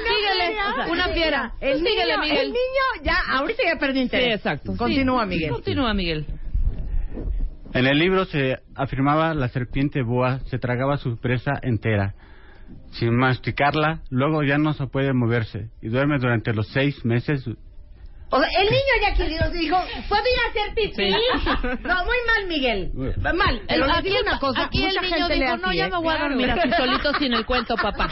Síguele. 0.07 0.91
Una 0.91 1.07
fiera. 1.09 1.53
El 1.59 1.77
síguele, 1.79 2.05
niño, 2.05 2.19
Miguel. 2.19 2.37
el 2.37 2.47
niño 2.47 3.03
ya, 3.03 3.17
ahorita 3.31 3.63
ya 3.63 3.79
perdió 3.79 3.95
Sí, 3.95 4.01
interés. 4.03 4.35
exacto. 4.35 4.75
Continúa, 4.77 5.23
Sí. 5.23 5.29
Miguel. 5.29 5.49
Continúa, 5.51 5.93
Miguel. 5.93 6.25
En 7.73 7.85
el 7.85 7.97
libro 7.99 8.25
se 8.25 8.57
afirmaba 8.75 9.33
la 9.33 9.47
serpiente 9.49 10.01
boa 10.03 10.39
se 10.45 10.57
tragaba 10.57 10.97
su 10.97 11.17
presa 11.17 11.53
entera, 11.61 12.13
sin 12.91 13.15
masticarla, 13.15 14.01
luego 14.09 14.43
ya 14.43 14.57
no 14.57 14.73
se 14.73 14.87
puede 14.87 15.13
moverse 15.13 15.69
y 15.81 15.89
duerme 15.89 16.17
durante 16.19 16.53
los 16.53 16.67
seis 16.69 17.03
meses. 17.05 17.47
O 18.31 18.39
sea, 18.39 18.49
el 18.61 18.69
niño 18.69 18.93
ya 19.01 19.07
aquí 19.09 19.23
dijo, 19.57 19.77
¿podría 20.07 20.37
hacer 20.49 20.75
pipí? 20.75 21.09
No, 21.87 22.05
muy 22.05 22.17
mal, 22.27 22.47
Miguel. 22.47 22.91
Mal. 23.35 23.61
Pero 23.67 23.87
les 23.87 23.97
aquí 23.97 24.15
una 24.21 24.39
cosa, 24.39 24.65
aquí 24.65 24.85
el 24.85 24.95
niño 25.01 25.27
dijo, 25.29 25.57
no, 25.57 25.69
así, 25.69 25.77
ya 25.77 25.89
me 25.89 25.97
voy 25.97 26.15
a 26.15 26.19
dormir 26.19 26.51
aquí 26.51 26.69
solito 26.77 27.13
sin 27.17 27.33
el 27.33 27.45
cuento, 27.45 27.75
papá. 27.75 28.07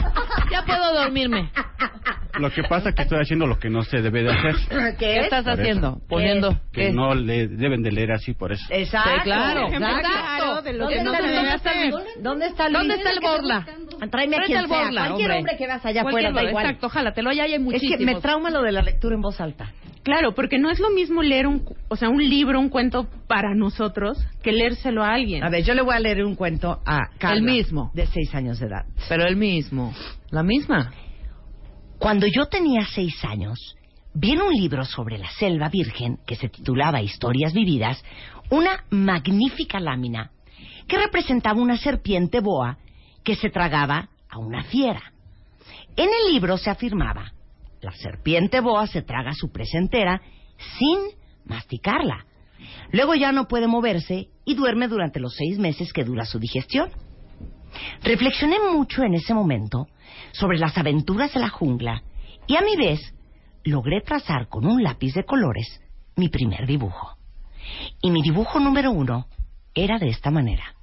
Ya 0.50 0.64
puedo 0.64 0.94
dormirme. 0.94 1.50
Lo 2.38 2.50
que 2.50 2.62
pasa 2.64 2.90
es 2.90 2.94
que 2.94 3.02
estoy 3.02 3.18
haciendo 3.20 3.46
lo 3.46 3.58
que 3.58 3.68
no 3.68 3.82
se 3.82 4.00
debe 4.00 4.22
de 4.22 4.30
hacer. 4.30 4.54
¿Qué? 4.96 5.06
¿Qué 5.06 5.20
estás 5.20 5.44
Por 5.44 5.52
eso. 5.54 5.60
haciendo? 5.62 6.00
Poniendo. 6.08 6.50
Que 6.72 6.86
¿qué? 6.88 6.92
no 6.92 7.14
le 7.14 7.48
deben 7.48 7.82
de 7.82 7.90
leer 7.92 8.12
así 8.12 8.32
por 8.34 8.52
eso. 8.52 8.64
Exacto. 8.70 9.10
Sí, 9.16 9.20
claro, 9.24 9.66
exacto. 9.68 10.08
claro, 10.08 10.62
de 10.62 10.72
lo 10.72 10.84
¿Dónde 10.84 10.98
que 10.98 11.04
no 11.04 11.12
está 11.12 11.22
se 11.26 11.28
debe 11.32 11.50
hacer. 11.50 11.90
¿Dónde 12.22 12.46
está 12.46 12.64
Luis? 12.68 12.78
¿Dónde 12.78 12.94
está 12.94 13.10
el 13.10 13.20
borla? 13.20 13.64
Tráeme 13.64 14.36
a 14.36 14.38
Tráete 14.38 14.44
quien 14.46 14.58
al 14.58 14.68
sea. 14.68 14.78
borla, 14.84 15.00
Cualquier 15.06 15.30
hombre. 15.30 15.38
hombre 15.38 15.56
que 15.56 15.66
veas 15.66 15.84
allá 15.86 16.02
Cualquier 16.02 16.26
afuera, 16.26 16.42
da 16.44 16.48
igual. 16.50 16.64
Exacto, 16.66 16.88
jálatelo, 16.88 17.30
allá 17.30 17.42
hay 17.44 17.54
Es 17.54 17.60
muchísimos. 17.60 17.98
que 17.98 18.04
me 18.04 18.20
trauma 18.20 18.50
lo 18.50 18.62
de 18.62 18.72
la 18.72 18.82
lectura 18.82 19.14
en 19.14 19.20
voz 19.20 19.40
alta. 19.40 19.72
Claro, 20.04 20.32
porque 20.34 20.58
no 20.58 20.70
es 20.70 20.78
lo 20.78 20.88
mismo 20.90 21.22
leer 21.22 21.46
un, 21.46 21.58
cu- 21.58 21.76
o 21.88 21.96
sea, 21.96 22.08
un 22.08 22.18
libro, 22.26 22.58
un 22.60 22.70
cuento 22.70 23.08
para 23.26 23.54
nosotros 23.54 24.16
que 24.42 24.52
leérselo 24.52 25.02
a 25.04 25.12
alguien. 25.12 25.42
A 25.44 25.50
ver, 25.50 25.64
yo 25.64 25.74
le 25.74 25.82
voy 25.82 25.94
a 25.94 25.98
leer 26.00 26.24
un 26.24 26.34
cuento 26.34 26.80
a 26.86 27.08
Carla. 27.18 27.36
El 27.36 27.42
mismo. 27.42 27.90
De 27.94 28.06
seis 28.06 28.34
años 28.34 28.58
de 28.60 28.68
edad. 28.68 28.84
Pero 29.08 29.24
el 29.26 29.36
mismo. 29.36 29.92
La 30.30 30.42
misma. 30.42 30.92
Cuando 31.98 32.26
yo 32.28 32.46
tenía 32.46 32.86
seis 32.86 33.24
años, 33.24 33.76
vi 34.14 34.32
en 34.32 34.42
un 34.42 34.52
libro 34.52 34.84
sobre 34.84 35.18
la 35.18 35.28
selva 35.30 35.68
virgen 35.68 36.18
que 36.26 36.36
se 36.36 36.48
titulaba 36.48 37.02
Historias 37.02 37.52
Vividas 37.52 38.02
una 38.50 38.84
magnífica 38.90 39.80
lámina 39.80 40.30
que 40.86 40.96
representaba 40.96 41.60
una 41.60 41.76
serpiente 41.76 42.40
boa 42.40 42.78
que 43.24 43.34
se 43.34 43.50
tragaba 43.50 44.08
a 44.30 44.38
una 44.38 44.62
fiera. 44.64 45.12
En 45.96 46.08
el 46.08 46.32
libro 46.32 46.56
se 46.56 46.70
afirmaba, 46.70 47.32
la 47.82 47.92
serpiente 47.92 48.60
boa 48.60 48.86
se 48.86 49.02
traga 49.02 49.32
su 49.34 49.50
presa 49.50 49.78
entera 49.78 50.22
sin 50.78 50.98
masticarla. 51.44 52.26
Luego 52.92 53.16
ya 53.16 53.32
no 53.32 53.48
puede 53.48 53.66
moverse 53.66 54.28
y 54.44 54.54
duerme 54.54 54.86
durante 54.86 55.20
los 55.20 55.34
seis 55.34 55.58
meses 55.58 55.92
que 55.92 56.04
dura 56.04 56.24
su 56.24 56.38
digestión. 56.38 56.90
Reflexioné 58.02 58.56
mucho 58.72 59.02
en 59.02 59.14
ese 59.14 59.34
momento 59.34 59.88
sobre 60.32 60.58
las 60.58 60.76
aventuras 60.78 61.32
de 61.32 61.40
la 61.40 61.48
jungla 61.48 62.02
y 62.46 62.56
a 62.56 62.62
mi 62.62 62.76
vez 62.76 63.14
logré 63.64 64.00
trazar 64.00 64.48
con 64.48 64.66
un 64.66 64.82
lápiz 64.82 65.14
de 65.14 65.24
colores 65.24 65.80
mi 66.16 66.28
primer 66.28 66.66
dibujo. 66.66 67.16
Y 68.00 68.10
mi 68.10 68.22
dibujo 68.22 68.60
número 68.60 68.90
uno 68.90 69.26
era 69.74 69.98
de 69.98 70.08
esta 70.08 70.30
manera. 70.30 70.77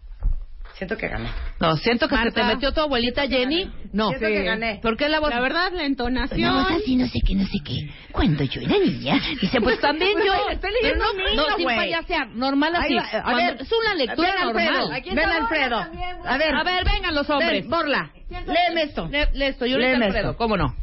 Siento 0.77 0.97
que 0.97 1.07
gané. 1.07 1.29
No, 1.59 1.77
siento 1.77 2.07
que 2.09 2.15
se 2.15 2.21
Marta, 2.25 2.41
te 2.41 2.53
metió 2.53 2.73
tu 2.73 2.81
abuelita 2.81 3.25
Jenny. 3.27 3.71
No. 3.93 4.09
Siento 4.09 4.27
que 4.27 4.43
gané. 4.43 4.79
¿Por 4.81 4.97
qué 4.97 5.07
la 5.07 5.21
voz? 5.21 5.29
La 5.29 5.39
verdad, 5.39 5.71
la 5.73 5.85
entonación. 5.85 6.41
no 6.53 6.67
sé 7.07 7.19
qué, 7.25 7.35
no 7.35 7.45
sé 7.45 7.59
qué. 7.63 7.89
Cuando 8.11 8.43
yo 8.43 8.59
era 8.61 8.77
niña, 8.79 9.17
Dice, 9.39 9.61
pues 9.61 9.79
también 9.79 10.17
yo. 10.25 10.33
Estoy 10.51 10.71
leyendo 10.81 11.05
Pero 11.15 11.23
no, 11.23 11.29
niño, 11.29 11.49
no, 11.49 11.55
sin 11.55 11.65
payasear, 11.67 12.27
normal 12.29 12.75
así. 12.75 12.93
Va, 12.95 13.03
a 13.03 13.23
Cuando- 13.23 13.37
ver, 13.37 13.61
es 13.61 13.71
una 13.71 13.93
lectura 13.95 14.33
ven, 14.33 14.43
Alfredo, 14.47 14.79
normal. 14.79 15.01
Ven, 15.15 15.29
Alfredo. 15.29 15.77
A 16.25 16.37
ver, 16.37 16.55
A 16.55 16.63
ver, 16.63 16.83
vengan 16.85 17.15
los 17.15 17.29
hombres. 17.29 17.51
ven, 17.51 17.69
Borla. 17.69 18.11
Léeme 18.29 18.83
esto. 18.83 19.07
Le, 19.07 19.29
le 19.33 19.47
esto, 19.47 19.65
yo 19.65 19.77
le 19.77 19.91
Léeme 19.91 20.05
Alfredo, 20.07 20.31
esto. 20.31 20.37
¿cómo 20.37 20.57
no? 20.57 20.75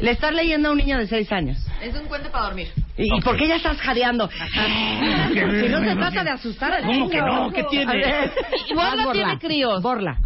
Le 0.00 0.10
estás 0.10 0.32
leyendo 0.32 0.68
a 0.68 0.72
un 0.72 0.78
niño 0.78 0.98
de 0.98 1.06
seis 1.06 1.30
años. 1.30 1.58
Es 1.80 1.94
un 1.94 2.06
cuento 2.06 2.30
para 2.30 2.46
dormir. 2.46 2.68
¿Y 2.98 3.14
y 3.16 3.20
por 3.20 3.36
qué 3.36 3.46
ya 3.48 3.56
estás 3.56 3.78
jadeando? 3.78 4.28
si 5.32 5.68
no 5.68 5.80
se 5.80 5.94
trata 5.96 6.24
de 6.24 6.30
asustar 6.30 6.72
al 6.72 6.82
¿Cómo 6.82 6.92
niño. 6.92 7.08
que 7.10 7.20
no? 7.20 7.50
¿Qué 7.52 7.64
tiene? 7.64 7.92
A 7.92 7.96
ver. 7.96 8.32
Y 8.68 8.74
Borla 8.74 9.12
tiene 9.12 9.38
críos. 9.38 9.82
Borla. 9.82 10.18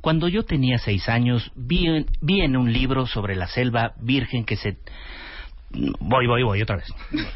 Cuando 0.00 0.28
yo 0.28 0.44
tenía 0.44 0.78
seis 0.78 1.08
años, 1.08 1.50
vi, 1.54 1.86
en- 1.86 2.06
vi 2.20 2.42
en 2.42 2.56
un 2.56 2.72
libro 2.72 3.06
sobre 3.06 3.36
la 3.36 3.46
selva 3.46 3.92
virgen 4.00 4.44
que 4.44 4.56
se... 4.56 4.76
Voy, 5.98 6.26
voy, 6.28 6.42
voy, 6.44 6.62
otra 6.62 6.76
vez. 6.76 6.86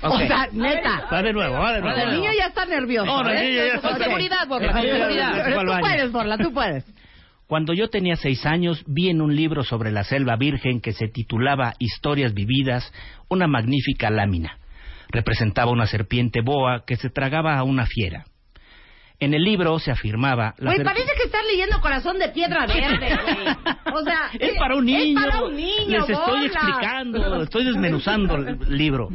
O 0.03 0.19
sea, 0.19 0.49
neta. 0.53 1.09
Va 1.13 1.23
de 1.23 1.33
nuevo, 1.33 1.55
va 1.59 1.73
de 1.73 1.79
El 1.79 1.85
nuevo. 1.85 2.11
niño 2.13 2.31
ya 2.39 2.47
está 2.47 2.67
nervioso. 2.67 3.07
No, 3.07 3.29
el 3.29 3.37
¿eh? 3.37 3.45
niño 3.51 3.57
ya 3.67 3.75
está- 3.75 3.89
Con 3.91 3.99
seguridad, 3.99 4.47
Borla, 4.47 4.73
con 4.73 4.83
seguridad. 4.83 5.45
Tú 5.67 5.81
puedes, 5.81 6.13
Borla, 6.13 6.39
tú 6.39 6.53
puedes. 6.53 6.85
Cuando 7.49 7.73
yo 7.73 7.89
tenía 7.89 8.17
seis 8.17 8.45
años, 8.45 8.85
vi 8.87 9.09
en 9.09 9.23
un 9.23 9.35
libro 9.35 9.65
sobre 9.65 9.91
la 9.91 10.05
selva 10.05 10.37
virgen 10.37 10.83
que 10.83 10.93
se 10.93 11.09
titulaba 11.09 11.73
Historias 11.79 12.35
vividas 12.35 12.93
una 13.31 13.47
magnífica 13.47 14.11
lámina. 14.11 14.59
Representaba 15.09 15.73
una 15.73 15.87
serpiente 15.87 16.43
boa 16.43 16.85
que 16.87 16.97
se 16.97 17.09
tragaba 17.09 17.57
a 17.57 17.63
una 17.63 17.87
fiera. 17.87 18.27
En 19.19 19.33
el 19.33 19.43
libro 19.43 19.79
se 19.79 19.91
afirmaba... 19.91 20.55
la 20.59 20.75
Güey, 20.75 20.85
parece 20.85 21.11
que 21.17 21.25
estás 21.25 21.41
leyendo 21.51 21.81
Corazón 21.81 22.19
de 22.19 22.29
Piedra 22.29 22.67
Verde, 22.67 23.19
güey. 23.25 23.95
O 23.95 24.05
sea, 24.05 24.29
Es 24.39 24.59
para 24.59 24.77
un 24.77 24.85
niño. 24.85 25.19
Es 25.19 25.27
para 25.27 25.45
un 25.47 25.57
niño, 25.57 26.01
Les 26.01 26.11
estoy 26.11 26.45
explicando, 26.45 27.43
estoy 27.43 27.65
desmenuzando 27.65 28.37
el 28.37 28.59
libro. 28.77 29.09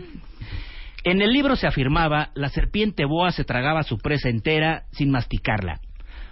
En 1.04 1.22
el 1.22 1.32
libro 1.32 1.56
se 1.56 1.68
afirmaba, 1.68 2.32
la 2.34 2.50
serpiente 2.50 3.06
boa 3.06 3.32
se 3.32 3.44
tragaba 3.44 3.84
su 3.84 4.00
presa 4.00 4.30
entera 4.30 4.86
sin 4.92 5.12
masticarla. 5.12 5.80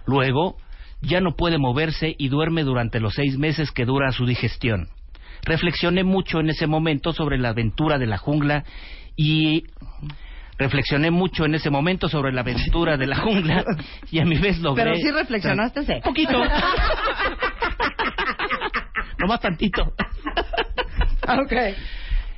Luego, 0.07 0.57
ya 1.01 1.21
no 1.21 1.35
puede 1.35 1.57
moverse 1.57 2.15
y 2.17 2.29
duerme 2.29 2.63
durante 2.63 2.99
los 2.99 3.15
seis 3.15 3.37
meses 3.37 3.71
que 3.71 3.85
dura 3.85 4.11
su 4.11 4.25
digestión. 4.25 4.89
Reflexioné 5.43 6.03
mucho 6.03 6.39
en 6.39 6.49
ese 6.49 6.67
momento 6.67 7.13
sobre 7.13 7.37
la 7.37 7.49
aventura 7.49 7.97
de 7.97 8.05
la 8.05 8.17
jungla 8.17 8.63
y 9.15 9.63
reflexioné 10.57 11.09
mucho 11.09 11.45
en 11.45 11.55
ese 11.55 11.69
momento 11.71 12.07
sobre 12.07 12.31
la 12.31 12.41
aventura 12.41 12.97
de 12.97 13.07
la 13.07 13.17
jungla 13.17 13.65
y 14.11 14.19
a 14.19 14.25
mi 14.25 14.37
vez 14.37 14.59
logré 14.59 14.83
Pero 14.83 14.95
sí 14.97 15.09
reflexionaste, 15.09 15.83
sí. 15.83 15.93
poquito 16.03 16.33
nomás 19.17 19.39
tantito 19.39 19.93
Ok. 21.27 21.53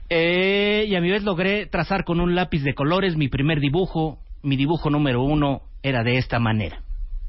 Eh, 0.10 0.86
y 0.88 0.96
a 0.96 1.02
mi 1.02 1.10
vez 1.10 1.24
logré 1.24 1.66
trazar 1.66 2.04
con 2.04 2.20
un 2.20 2.36
lápiz 2.36 2.64
de 2.64 2.74
colores 2.76 3.16
mi 3.16 3.30
primer 3.30 3.60
dibujo. 3.60 4.20
Mi 4.44 4.58
dibujo 4.58 4.90
número 4.90 5.24
uno 5.24 5.62
era 5.82 6.04
de 6.04 6.18
esta 6.18 6.40
manera. 6.40 6.83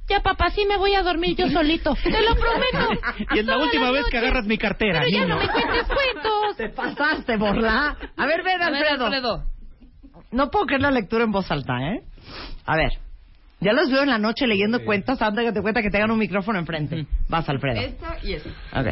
Ya, 0.08 0.20
papá, 0.20 0.50
sí 0.50 0.66
me 0.68 0.76
voy 0.76 0.94
a 0.94 1.02
dormir 1.02 1.34
yo 1.36 1.48
solito. 1.48 1.94
Te 2.02 2.10
lo 2.10 2.34
prometo. 2.34 3.00
Y 3.34 3.38
es 3.38 3.44
la 3.46 3.56
última 3.58 3.86
la 3.86 3.92
vez 3.92 4.04
que 4.10 4.18
agarras 4.18 4.44
mi 4.46 4.58
cartera, 4.58 5.00
Pero 5.00 5.10
ya 5.10 5.24
niño. 5.24 5.34
no 5.34 5.40
me 5.40 5.48
cuentes 5.48 5.86
cuentos. 5.86 6.56
Te 6.58 6.68
pasaste, 6.68 7.36
Borla. 7.36 7.96
A 8.16 8.26
ver, 8.26 8.42
ven, 8.42 8.60
A 8.62 8.70
ver, 8.70 8.82
Alfredo. 8.86 9.06
Alfredo. 9.06 9.44
No 10.30 10.50
puedo 10.50 10.66
creer 10.66 10.82
la 10.82 10.90
lectura 10.90 11.24
en 11.24 11.32
voz 11.32 11.50
alta, 11.50 11.74
¿eh? 11.80 12.02
A 12.66 12.76
ver. 12.76 12.90
Ya 13.60 13.72
los 13.72 13.90
veo 13.90 14.02
en 14.02 14.10
la 14.10 14.18
noche 14.18 14.46
leyendo 14.46 14.84
cuentas 14.84 15.22
antes 15.22 15.42
de 15.42 15.50
que 15.50 15.54
te 15.54 15.62
cuenta 15.62 15.80
que 15.80 15.88
tengan 15.90 16.10
un 16.10 16.18
micrófono 16.18 16.58
enfrente. 16.58 17.06
Vas, 17.28 17.48
Alfredo. 17.48 17.80
Esta 17.80 18.18
y 18.22 18.34
esta. 18.34 18.50
Ok. 18.78 18.88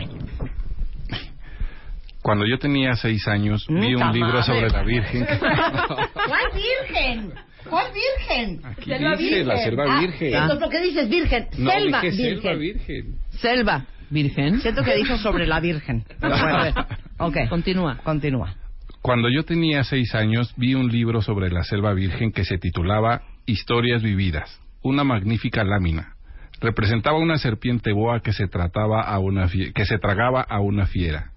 Cuando 2.23 2.47
yo 2.47 2.57
tenía 2.59 2.95
seis 2.95 3.27
años, 3.27 3.67
vi 3.69 3.95
un 3.97 4.13
libro 4.13 4.29
madre. 4.39 4.43
sobre 4.45 4.71
la 4.71 4.83
Virgen. 4.83 5.27
¿Cuál 5.39 6.53
virgen? 6.55 7.35
¿Cuál 7.69 7.87
virgen? 7.93 8.61
Aquí 8.65 8.91
dice 9.25 9.45
la 9.45 9.57
selva 9.59 9.85
Ah, 9.89 10.01
virgen. 10.01 10.29
Entonces, 10.35 10.59
¿por 10.59 10.69
qué 10.71 10.81
dices 10.83 11.09
virgen? 11.09 11.47
No, 11.59 11.71
selva 11.71 12.01
dije 12.03 12.17
virgen. 12.17 12.41
selva 12.43 12.55
virgen. 12.59 13.15
Selva, 13.31 13.87
virgen. 14.11 14.61
Siento 14.61 14.83
que 14.83 14.95
dijo 14.97 15.17
sobre 15.19 15.47
la 15.47 15.61
virgen. 15.61 16.05
Bueno, 16.21 16.37
a 16.37 16.63
ver. 16.65 16.75
ok. 17.19 17.37
Continúa. 17.49 17.99
Continúa. 18.03 18.55
Cuando 19.01 19.29
yo 19.29 19.45
tenía 19.45 19.83
seis 19.85 20.15
años, 20.15 20.55
vi 20.57 20.75
un 20.75 20.89
libro 20.91 21.23
sobre 21.23 21.51
la 21.51 21.65
selva 21.65 21.93
virgen 21.93 22.31
que 22.33 22.45
se 22.45 22.59
titulaba 22.59 23.23
Historias 23.47 24.03
vividas, 24.03 24.61
una 24.83 25.03
magnífica 25.03 25.65
lámina. 25.65 26.15
Representaba 26.61 27.19
una 27.19 27.39
serpiente 27.39 27.91
boa 27.93 28.21
que 28.21 28.33
se 28.33 28.47
trataba 28.47 29.03
a 29.03 29.19
una 29.19 29.49
que 29.75 29.85
se 29.85 29.99
tragaba 29.99 30.43
a 30.43 30.61
una 30.61 30.87
fiera. 30.87 31.33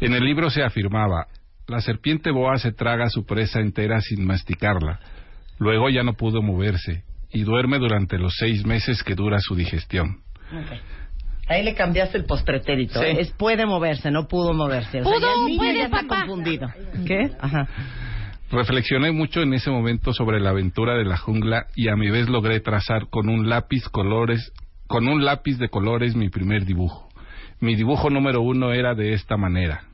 En 0.00 0.12
el 0.12 0.22
libro 0.22 0.50
se 0.50 0.62
afirmaba, 0.62 1.28
la 1.66 1.80
serpiente 1.80 2.30
boa 2.30 2.58
se 2.58 2.72
traga 2.72 3.04
a 3.06 3.08
su 3.08 3.24
presa 3.24 3.60
entera 3.60 4.02
sin 4.02 4.26
masticarla. 4.26 5.00
Luego 5.58 5.88
ya 5.90 6.02
no 6.02 6.14
pudo 6.14 6.42
moverse 6.42 7.04
y 7.32 7.42
duerme 7.42 7.78
durante 7.78 8.18
los 8.18 8.34
seis 8.38 8.64
meses 8.64 9.02
que 9.02 9.14
dura 9.14 9.38
su 9.40 9.54
digestión. 9.54 10.20
Ahí 11.48 11.62
le 11.62 11.74
cambiaste 11.74 12.16
el 12.18 12.24
postretérito. 12.24 13.00
Sí. 13.00 13.06
Es 13.18 13.30
puede 13.32 13.66
moverse, 13.66 14.10
no 14.10 14.26
pudo 14.28 14.54
moverse. 14.54 15.00
O 15.00 15.04
sea, 15.04 15.12
Pudo, 15.12 15.20
ya 15.20 15.32
el 15.40 15.46
niño 15.46 15.58
puede, 15.58 15.76
ya 15.78 15.84
está 15.84 16.00
papá. 16.02 16.20
confundido. 16.26 16.68
¿Qué? 17.06 17.30
Ajá. 17.40 17.68
Reflexioné 18.50 19.10
mucho 19.12 19.42
en 19.42 19.52
ese 19.54 19.70
momento 19.70 20.12
sobre 20.12 20.40
la 20.40 20.50
aventura 20.50 20.94
de 20.96 21.04
la 21.04 21.16
jungla 21.16 21.66
y 21.74 21.88
a 21.88 21.96
mi 21.96 22.10
vez 22.10 22.28
logré 22.28 22.60
trazar 22.60 23.08
con 23.10 23.28
un 23.28 23.48
lápiz 23.48 23.88
colores, 23.88 24.52
con 24.86 25.08
un 25.08 25.24
lápiz 25.24 25.58
de 25.58 25.68
colores 25.68 26.14
mi 26.14 26.28
primer 26.30 26.64
dibujo. 26.64 27.08
Mi 27.60 27.74
dibujo 27.74 28.10
número 28.10 28.42
uno 28.42 28.72
era 28.72 28.94
de 28.94 29.12
esta 29.12 29.36
manera. 29.36 29.84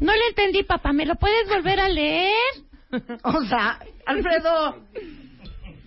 No 0.00 0.12
le 0.12 0.26
entendí, 0.28 0.62
papá. 0.64 0.92
¿Me 0.92 1.06
lo 1.06 1.14
puedes 1.16 1.48
volver 1.48 1.80
a 1.80 1.88
leer? 1.88 2.32
O 3.24 3.42
sea, 3.44 3.78
Alfredo. 4.06 4.76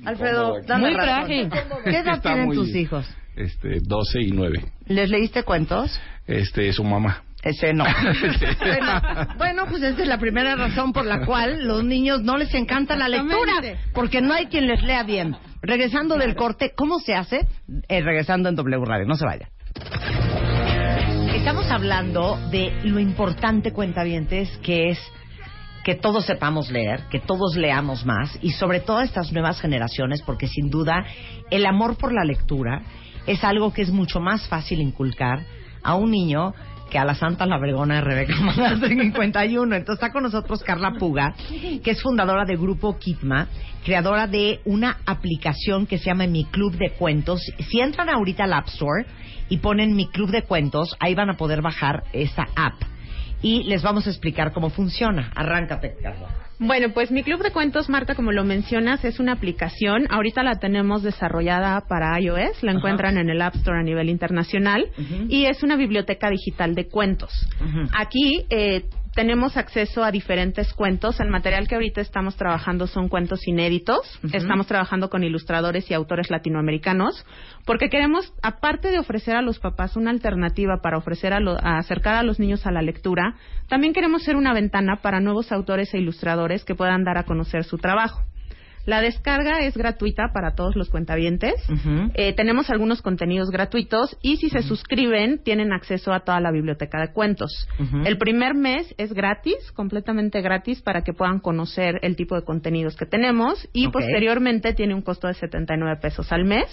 Alfredo, 0.06 0.62
dame 0.66 0.89
Muy 0.89 0.94
razón. 0.94 1.16
frágil. 1.16 1.50
¿Qué 1.84 1.89
edad 1.98 2.16
Está 2.16 2.22
tienen 2.22 2.46
muy- 2.46 2.56
tus 2.56 2.70
hijos? 2.75 3.06
Este, 3.36 3.80
12 3.82 4.22
y 4.22 4.32
9. 4.32 4.66
¿Les 4.88 5.10
leíste 5.10 5.44
cuentos? 5.44 6.00
Este, 6.25 6.72
su 6.74 6.84
mamá. 6.84 7.24
Ese 7.44 7.72
no. 7.72 7.86
bueno, 7.86 9.01
bueno, 9.38 9.66
pues 9.70 9.84
esa 9.84 10.01
es 10.01 10.08
la 10.08 10.18
primera 10.18 10.56
razón 10.56 10.92
por 10.92 11.06
la 11.06 11.24
cual 11.25 11.66
los 11.68 11.84
niños 11.84 12.22
no 12.24 12.36
les 12.38 12.54
encanta 12.56 12.96
la 12.96 13.08
lectura, 13.08 13.38
Exactamente. 13.60 13.80
porque 13.94 14.22
no 14.22 14.34
hay 14.34 14.48
quien 14.48 14.68
les 14.68 14.82
lea 14.82 15.04
bien. 15.04 15.36
Regresando 15.62 16.18
del 16.18 16.36
corte, 16.36 16.74
¿cómo 16.75 17.00
se 17.00 17.13
hace? 17.16 17.48
Eh, 17.88 18.01
regresando 18.01 18.50
en 18.50 18.56
W 18.56 18.84
Radio, 18.86 19.06
no 19.06 19.16
se 19.16 19.25
vaya. 19.25 19.50
Estamos 21.36 21.70
hablando 21.72 22.38
de 22.51 22.72
lo 22.84 23.00
importante, 23.00 23.72
cuentavientes, 23.72 24.50
que 24.63 24.89
es 24.89 25.00
que 25.88 25.96
todos 25.96 26.25
sepamos 26.25 26.70
leer, 26.70 27.03
que 27.10 27.22
todos 27.22 27.56
leamos 27.56 28.06
más 28.06 28.38
y 28.41 28.50
sobre 28.50 28.82
todo 28.82 29.00
estas 29.00 29.32
nuevas 29.32 29.62
generaciones, 29.62 30.22
porque 30.22 30.46
sin 30.46 30.70
duda 30.70 31.06
el 31.50 31.65
amor 31.65 31.96
por 31.96 32.12
la 32.12 32.25
lectura 32.25 32.82
es 33.25 33.41
algo 33.46 33.72
que 33.72 33.84
es 33.84 33.89
mucho 33.89 34.20
más 34.20 34.50
fácil 34.50 34.82
inculcar 34.82 35.46
a 35.82 35.96
un 35.96 36.12
niño 36.12 36.53
que 36.89 37.00
a 37.00 37.06
la 37.06 37.15
Santa 37.15 37.46
la 37.46 37.58
Vergona 37.58 37.96
de 38.00 38.01
Rebeca 38.01 38.36
Mandas 38.36 38.82
51. 38.82 39.75
Entonces 39.77 40.03
está 40.03 40.12
con 40.12 40.24
nosotros 40.24 40.62
Carla 40.62 40.91
Puga, 41.00 41.34
que 41.82 41.91
es 41.91 42.01
fundadora 42.01 42.44
de 42.44 42.58
Grupo 42.58 43.00
Kitma, 43.00 43.48
creadora 43.86 44.27
de 44.27 44.60
una 44.65 44.98
aplicación 45.06 45.88
que 45.88 46.00
se 46.00 46.08
llama 46.08 46.27
Mi 46.27 46.44
Club 46.44 46.75
de 46.75 46.89
Cuentos. 47.00 47.39
Si 47.60 47.79
entran 47.79 48.10
ahorita 48.10 48.44
al 48.44 48.51
App 48.51 48.67
Store 48.67 49.06
y 49.48 49.60
ponen 49.60 49.96
Mi 49.96 50.10
Club 50.10 50.32
de 50.32 50.44
Cuentos, 50.44 50.98
ahí 51.00 51.15
van 51.15 51.29
a 51.29 51.38
poder 51.38 51.62
bajar 51.62 52.03
esa 52.12 52.46
app. 52.58 52.97
Y 53.41 53.63
les 53.63 53.84
vamos 53.84 54.08
a 54.08 54.10
explicar 54.10 54.51
cómo 54.51 54.70
funciona. 54.70 55.32
Arráncate, 55.36 55.96
Carla. 56.01 56.27
Bueno, 56.60 56.88
pues 56.91 57.12
mi 57.12 57.22
club 57.22 57.44
de 57.44 57.51
cuentos, 57.51 57.88
Marta, 57.88 58.15
como 58.15 58.32
lo 58.32 58.44
mencionas, 58.44 59.06
es 59.06 59.20
una 59.20 59.34
aplicación. 59.34 60.08
Ahorita 60.10 60.41
la 60.41 60.56
tenemos 60.56 61.03
desarrollada 61.03 61.82
para 61.82 62.20
iOS, 62.20 62.63
la 62.63 62.72
encuentran 62.72 63.17
en 63.17 63.29
el 63.29 63.39
App 63.44 63.56
Store 63.58 63.79
a 63.79 63.84
nivel 63.84 64.10
internacional 64.10 64.88
y 65.29 65.46
es 65.46 65.62
una 65.62 65.75
biblioteca 65.75 66.32
digital 66.32 66.74
de 66.74 66.88
cuentos. 66.88 67.32
Aquí 67.96 68.46
eh, 68.50 68.86
tenemos 69.18 69.58
acceso 69.58 70.04
a 70.04 70.12
diferentes 70.12 70.72
cuentos. 70.74 71.20
El 71.20 71.32
material 71.32 71.68
que 71.68 71.74
ahorita 71.74 72.02
estamos 72.02 72.36
trabajando 72.36 72.86
son 72.86 73.10
cuentos 73.10 73.48
inéditos. 73.48 74.20
Estamos 74.32 74.68
trabajando 74.68 75.10
con 75.10 75.24
ilustradores 75.24 75.90
y 75.90 75.96
autores 75.96 76.30
latinoamericanos 76.30 77.26
porque 77.66 77.90
queremos, 77.90 78.32
aparte 78.44 78.92
de 78.92 79.00
ofrecer 79.00 79.36
a 79.36 79.42
los 79.42 79.58
papás 79.58 79.96
una 79.96 80.12
alternativa 80.12 80.82
para 80.84 81.00
ofrecer 81.00 81.34
a, 81.34 81.40
a 81.64 81.80
acercar 81.80 82.14
a 82.14 82.22
los 82.22 82.40
niños 82.40 82.68
a 82.68 82.72
la 82.72 82.84
lectura, 82.84 83.36
también 83.68 83.92
queremos 83.92 84.22
ser 84.22 84.36
una 84.36 84.54
ventana 84.54 84.98
para 85.02 85.20
nuevos 85.20 85.52
autores 85.52 85.92
e 85.96 85.98
ilustradores 85.98 86.64
que 86.64 86.76
puedan 86.76 87.04
dar 87.04 87.18
a 87.18 87.24
conocer 87.24 87.64
su 87.64 87.80
trabajo. 87.80 88.22
La 88.88 89.01
descarga 89.01 89.65
es 89.65 89.75
gratuita 89.75 90.32
para 90.34 90.56
todos 90.56 90.77
los 90.77 90.89
cuentavientes. 90.89 91.56
Eh, 92.13 92.32
tenemos 92.32 92.70
algunos 92.70 93.01
contenidos 93.01 93.51
gratuitos 93.51 94.17
y 94.22 94.38
si 94.38 94.50
se 94.50 94.62
suscriben 94.62 95.44
tienen 95.44 95.74
acceso 95.74 96.13
a 96.13 96.22
toda 96.22 96.39
la 96.39 96.51
biblioteca 96.51 97.01
de 97.01 97.12
cuentos. 97.12 97.67
El 98.06 98.17
primer 98.17 98.53
mes 98.53 98.96
es 98.98 99.12
gratis, 99.12 99.74
completamente 99.74 100.39
gratis 100.39 100.82
para 100.82 101.03
que 101.03 101.12
puedan 101.12 101.41
conocer 101.41 102.00
el 102.01 102.15
tipo 102.15 102.36
de 102.36 102.46
contenidos 102.46 102.96
que 102.96 103.06
tenemos 103.06 103.67
y 103.74 103.89
posteriormente 103.89 104.72
tiene 104.72 104.96
un 104.96 105.01
costo 105.01 105.27
de 105.27 105.34
79 105.34 106.00
pesos 106.01 106.32
al 106.32 106.46
mes. 106.46 106.70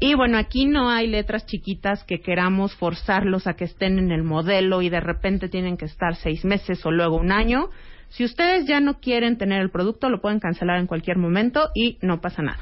Y 0.00 0.14
bueno, 0.14 0.38
aquí 0.38 0.66
no 0.66 0.90
hay 0.90 1.06
letras 1.06 1.46
chiquitas 1.46 2.02
que 2.02 2.20
queramos 2.20 2.74
forzarlos 2.74 3.46
a 3.46 3.54
que 3.54 3.64
estén 3.64 4.00
en 4.00 4.10
el 4.10 4.24
modelo 4.24 4.82
y 4.82 4.88
de 4.88 5.00
repente 5.00 5.48
tienen 5.48 5.76
que 5.76 5.84
estar 5.84 6.16
seis 6.16 6.44
meses 6.44 6.84
o 6.84 6.90
luego 6.90 7.16
un 7.16 7.30
año. 7.30 7.70
Si 8.08 8.24
ustedes 8.24 8.66
ya 8.66 8.80
no 8.80 9.00
quieren 9.00 9.38
tener 9.38 9.60
el 9.60 9.70
producto, 9.70 10.08
lo 10.08 10.20
pueden 10.20 10.40
cancelar 10.40 10.78
en 10.78 10.86
cualquier 10.86 11.18
momento 11.18 11.70
y 11.74 11.98
no 12.02 12.20
pasa 12.20 12.42
nada. 12.42 12.58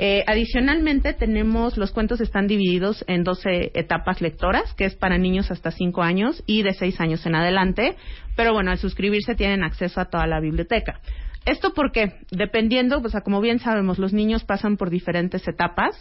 Eh, 0.00 0.22
adicionalmente, 0.28 1.12
tenemos 1.12 1.76
los 1.76 1.90
cuentos 1.90 2.20
están 2.20 2.46
divididos 2.46 3.04
en 3.08 3.24
12 3.24 3.72
etapas 3.74 4.20
lectoras, 4.20 4.72
que 4.74 4.84
es 4.84 4.94
para 4.94 5.18
niños 5.18 5.50
hasta 5.50 5.72
5 5.72 6.02
años 6.02 6.44
y 6.46 6.62
de 6.62 6.72
6 6.72 7.00
años 7.00 7.26
en 7.26 7.34
adelante. 7.34 7.96
Pero 8.36 8.52
bueno, 8.52 8.70
al 8.70 8.78
suscribirse 8.78 9.34
tienen 9.34 9.64
acceso 9.64 10.00
a 10.00 10.04
toda 10.04 10.28
la 10.28 10.38
biblioteca. 10.38 11.00
Esto 11.44 11.72
porque, 11.74 12.12
dependiendo, 12.30 13.00
pues 13.00 13.14
como 13.24 13.40
bien 13.40 13.58
sabemos, 13.58 13.98
los 13.98 14.12
niños 14.12 14.44
pasan 14.44 14.76
por 14.76 14.90
diferentes 14.90 15.46
etapas 15.48 15.96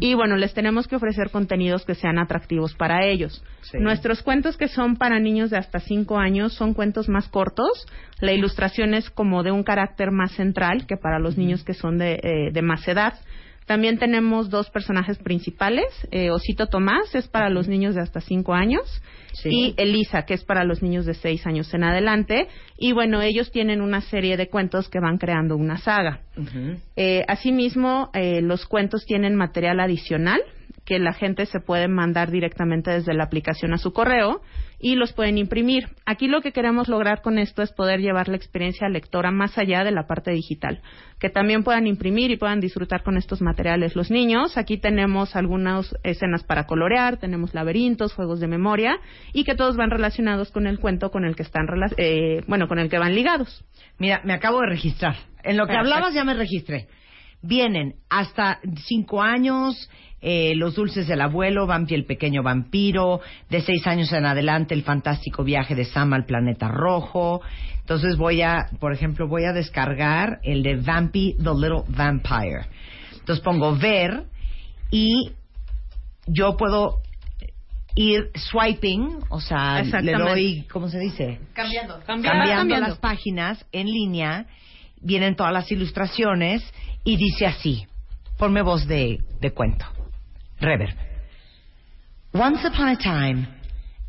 y 0.00 0.14
bueno, 0.14 0.36
les 0.36 0.52
tenemos 0.52 0.88
que 0.88 0.96
ofrecer 0.96 1.30
contenidos 1.30 1.84
que 1.84 1.94
sean 1.94 2.18
atractivos 2.18 2.74
para 2.74 3.06
ellos. 3.06 3.42
Nuestros 3.74 4.22
cuentos 4.22 4.56
que 4.56 4.68
son 4.68 4.96
para 4.96 5.18
niños 5.18 5.50
de 5.50 5.56
hasta 5.56 5.80
5 5.80 6.18
años 6.18 6.52
son 6.54 6.74
cuentos 6.74 7.08
más 7.08 7.28
cortos. 7.28 7.86
La 8.20 8.32
ilustración 8.32 8.94
es 8.94 9.08
como 9.10 9.42
de 9.42 9.52
un 9.52 9.62
carácter 9.62 10.10
más 10.10 10.32
central 10.32 10.86
que 10.86 10.96
para 10.96 11.18
los 11.18 11.38
niños 11.38 11.64
que 11.64 11.74
son 11.74 11.98
de, 11.98 12.20
eh, 12.22 12.50
de 12.52 12.62
más 12.62 12.86
edad. 12.86 13.14
También 13.70 13.98
tenemos 13.98 14.50
dos 14.50 14.68
personajes 14.68 15.18
principales. 15.18 15.86
Eh, 16.10 16.32
Osito 16.32 16.66
Tomás 16.66 17.14
es 17.14 17.28
para 17.28 17.48
los 17.50 17.68
niños 17.68 17.94
de 17.94 18.00
hasta 18.00 18.20
5 18.20 18.52
años 18.52 19.00
y 19.44 19.74
Elisa, 19.76 20.24
que 20.24 20.34
es 20.34 20.42
para 20.42 20.64
los 20.64 20.82
niños 20.82 21.06
de 21.06 21.14
6 21.14 21.46
años 21.46 21.72
en 21.72 21.84
adelante. 21.84 22.48
Y 22.76 22.90
bueno, 22.90 23.22
ellos 23.22 23.52
tienen 23.52 23.80
una 23.80 24.00
serie 24.00 24.36
de 24.36 24.48
cuentos 24.48 24.88
que 24.88 24.98
van 24.98 25.18
creando 25.18 25.56
una 25.56 25.78
saga. 25.78 26.22
Eh, 26.96 27.24
asimismo, 27.28 28.10
eh, 28.12 28.40
los 28.42 28.66
cuentos 28.66 29.04
tienen 29.06 29.36
material 29.36 29.78
adicional 29.78 30.40
que 30.90 30.98
la 30.98 31.12
gente 31.12 31.46
se 31.46 31.60
puede 31.60 31.86
mandar 31.86 32.32
directamente 32.32 32.90
desde 32.90 33.14
la 33.14 33.22
aplicación 33.22 33.72
a 33.72 33.78
su 33.78 33.92
correo 33.92 34.40
y 34.80 34.96
los 34.96 35.12
pueden 35.12 35.38
imprimir. 35.38 35.86
Aquí 36.04 36.26
lo 36.26 36.40
que 36.40 36.50
queremos 36.50 36.88
lograr 36.88 37.22
con 37.22 37.38
esto 37.38 37.62
es 37.62 37.70
poder 37.70 38.00
llevar 38.00 38.26
la 38.26 38.34
experiencia 38.34 38.88
lectora 38.88 39.30
más 39.30 39.56
allá 39.56 39.84
de 39.84 39.92
la 39.92 40.08
parte 40.08 40.32
digital, 40.32 40.82
que 41.20 41.30
también 41.30 41.62
puedan 41.62 41.86
imprimir 41.86 42.32
y 42.32 42.38
puedan 42.38 42.58
disfrutar 42.58 43.04
con 43.04 43.16
estos 43.16 43.40
materiales 43.40 43.94
los 43.94 44.10
niños. 44.10 44.58
Aquí 44.58 44.78
tenemos 44.78 45.36
algunas 45.36 45.94
escenas 46.02 46.42
para 46.42 46.66
colorear, 46.66 47.18
tenemos 47.18 47.54
laberintos, 47.54 48.12
juegos 48.12 48.40
de 48.40 48.48
memoria 48.48 48.98
y 49.32 49.44
que 49.44 49.54
todos 49.54 49.76
van 49.76 49.92
relacionados 49.92 50.50
con 50.50 50.66
el 50.66 50.80
cuento 50.80 51.12
con 51.12 51.24
el 51.24 51.36
que 51.36 51.44
están 51.44 51.68
eh, 51.98 52.42
bueno, 52.48 52.66
con 52.66 52.80
el 52.80 52.90
que 52.90 52.98
van 52.98 53.14
ligados. 53.14 53.64
Mira, 54.00 54.22
me 54.24 54.32
acabo 54.32 54.58
de 54.62 54.66
registrar. 54.70 55.14
En 55.44 55.56
lo 55.56 55.68
que 55.68 55.76
hablabas 55.76 56.14
ya 56.14 56.24
me 56.24 56.34
registré. 56.34 56.88
Vienen 57.42 57.94
hasta 58.08 58.60
cinco 58.86 59.22
años, 59.22 59.88
eh, 60.20 60.54
Los 60.54 60.74
dulces 60.74 61.08
del 61.08 61.22
abuelo, 61.22 61.66
Vampi 61.66 61.94
el 61.94 62.04
pequeño 62.04 62.42
vampiro, 62.42 63.20
de 63.48 63.62
seis 63.62 63.86
años 63.86 64.12
en 64.12 64.26
adelante 64.26 64.74
El 64.74 64.82
fantástico 64.82 65.44
viaje 65.44 65.74
de 65.74 65.84
Sam 65.86 66.12
al 66.12 66.26
planeta 66.26 66.68
rojo. 66.68 67.40
Entonces 67.80 68.16
voy 68.16 68.42
a, 68.42 68.68
por 68.78 68.92
ejemplo, 68.92 69.26
voy 69.28 69.44
a 69.44 69.52
descargar 69.52 70.40
el 70.42 70.62
de 70.62 70.76
Vampy 70.76 71.36
the 71.38 71.54
Little 71.54 71.84
Vampire. 71.88 72.66
Entonces 73.18 73.42
pongo 73.42 73.76
ver 73.76 74.24
y 74.90 75.32
yo 76.26 76.56
puedo 76.56 77.00
ir 77.94 78.30
swiping, 78.34 79.18
o 79.28 79.40
sea, 79.40 79.82
le 79.82 80.12
doy, 80.12 80.66
¿cómo 80.70 80.88
se 80.88 80.98
dice? 80.98 81.40
Cambiando. 81.52 82.00
Cambiando, 82.06 82.78
las 82.78 82.98
páginas 82.98 83.64
en 83.72 83.86
línea, 83.86 84.46
vienen 85.00 85.36
todas 85.36 85.52
las 85.52 85.70
ilustraciones 85.70 86.62
y 87.04 87.16
dice 87.16 87.46
así, 87.46 87.86
ponme 88.38 88.62
voz 88.62 88.86
de, 88.86 89.18
de 89.40 89.50
cuento. 89.52 89.86
Reverb. 90.60 90.94
Once 92.32 92.64
upon 92.66 92.88
a 92.88 92.96
time, 92.96 93.48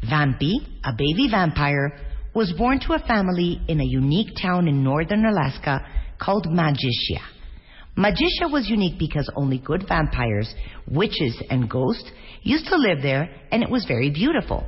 Vampy, 0.03 0.53
a 0.83 0.91
baby 0.91 1.27
vampire, 1.29 1.93
was 2.33 2.51
born 2.53 2.79
to 2.79 2.93
a 2.93 2.99
family 2.99 3.61
in 3.67 3.79
a 3.79 3.83
unique 3.83 4.33
town 4.41 4.67
in 4.67 4.83
northern 4.83 5.25
Alaska 5.25 5.85
called 6.19 6.47
Magicia. 6.47 7.21
Magicia 7.97 8.49
was 8.49 8.69
unique 8.69 8.97
because 8.97 9.29
only 9.35 9.57
good 9.59 9.85
vampires, 9.87 10.53
witches, 10.87 11.41
and 11.49 11.69
ghosts 11.69 12.09
used 12.41 12.65
to 12.67 12.77
live 12.77 13.01
there, 13.01 13.29
and 13.51 13.61
it 13.61 13.69
was 13.69 13.85
very 13.85 14.09
beautiful. 14.09 14.63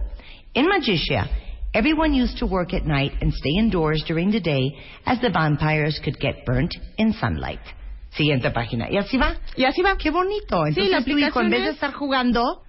In 0.53 0.67
Magicia, 0.67 1.27
everyone 1.73 2.13
used 2.13 2.38
to 2.38 2.45
work 2.45 2.73
at 2.73 2.86
night 2.86 3.12
and 3.21 3.33
stay 3.33 3.51
indoors 3.57 4.03
during 4.07 4.31
the 4.31 4.39
day 4.39 4.77
as 5.05 5.19
the 5.21 5.29
vampires 5.29 5.99
could 6.03 6.19
get 6.19 6.45
burnt 6.45 6.75
in 6.97 7.13
sunlight. 7.13 7.62
Siguiente 8.15 8.51
página. 8.51 8.89
Y 8.91 8.97
así 8.97 9.17
va. 9.17 9.36
Y 9.55 9.65
así 9.65 9.81
va. 9.81 9.97
Qué 9.97 10.12
bonito. 10.12 10.65
Entonces 10.67 10.86
sí, 10.86 10.91
la 10.91 11.03
tu 11.03 11.17
hijo, 11.17 11.41
en 11.41 11.49
vez 11.49 11.63
de 11.63 11.69
estar 11.71 11.93
jugando 11.93 12.62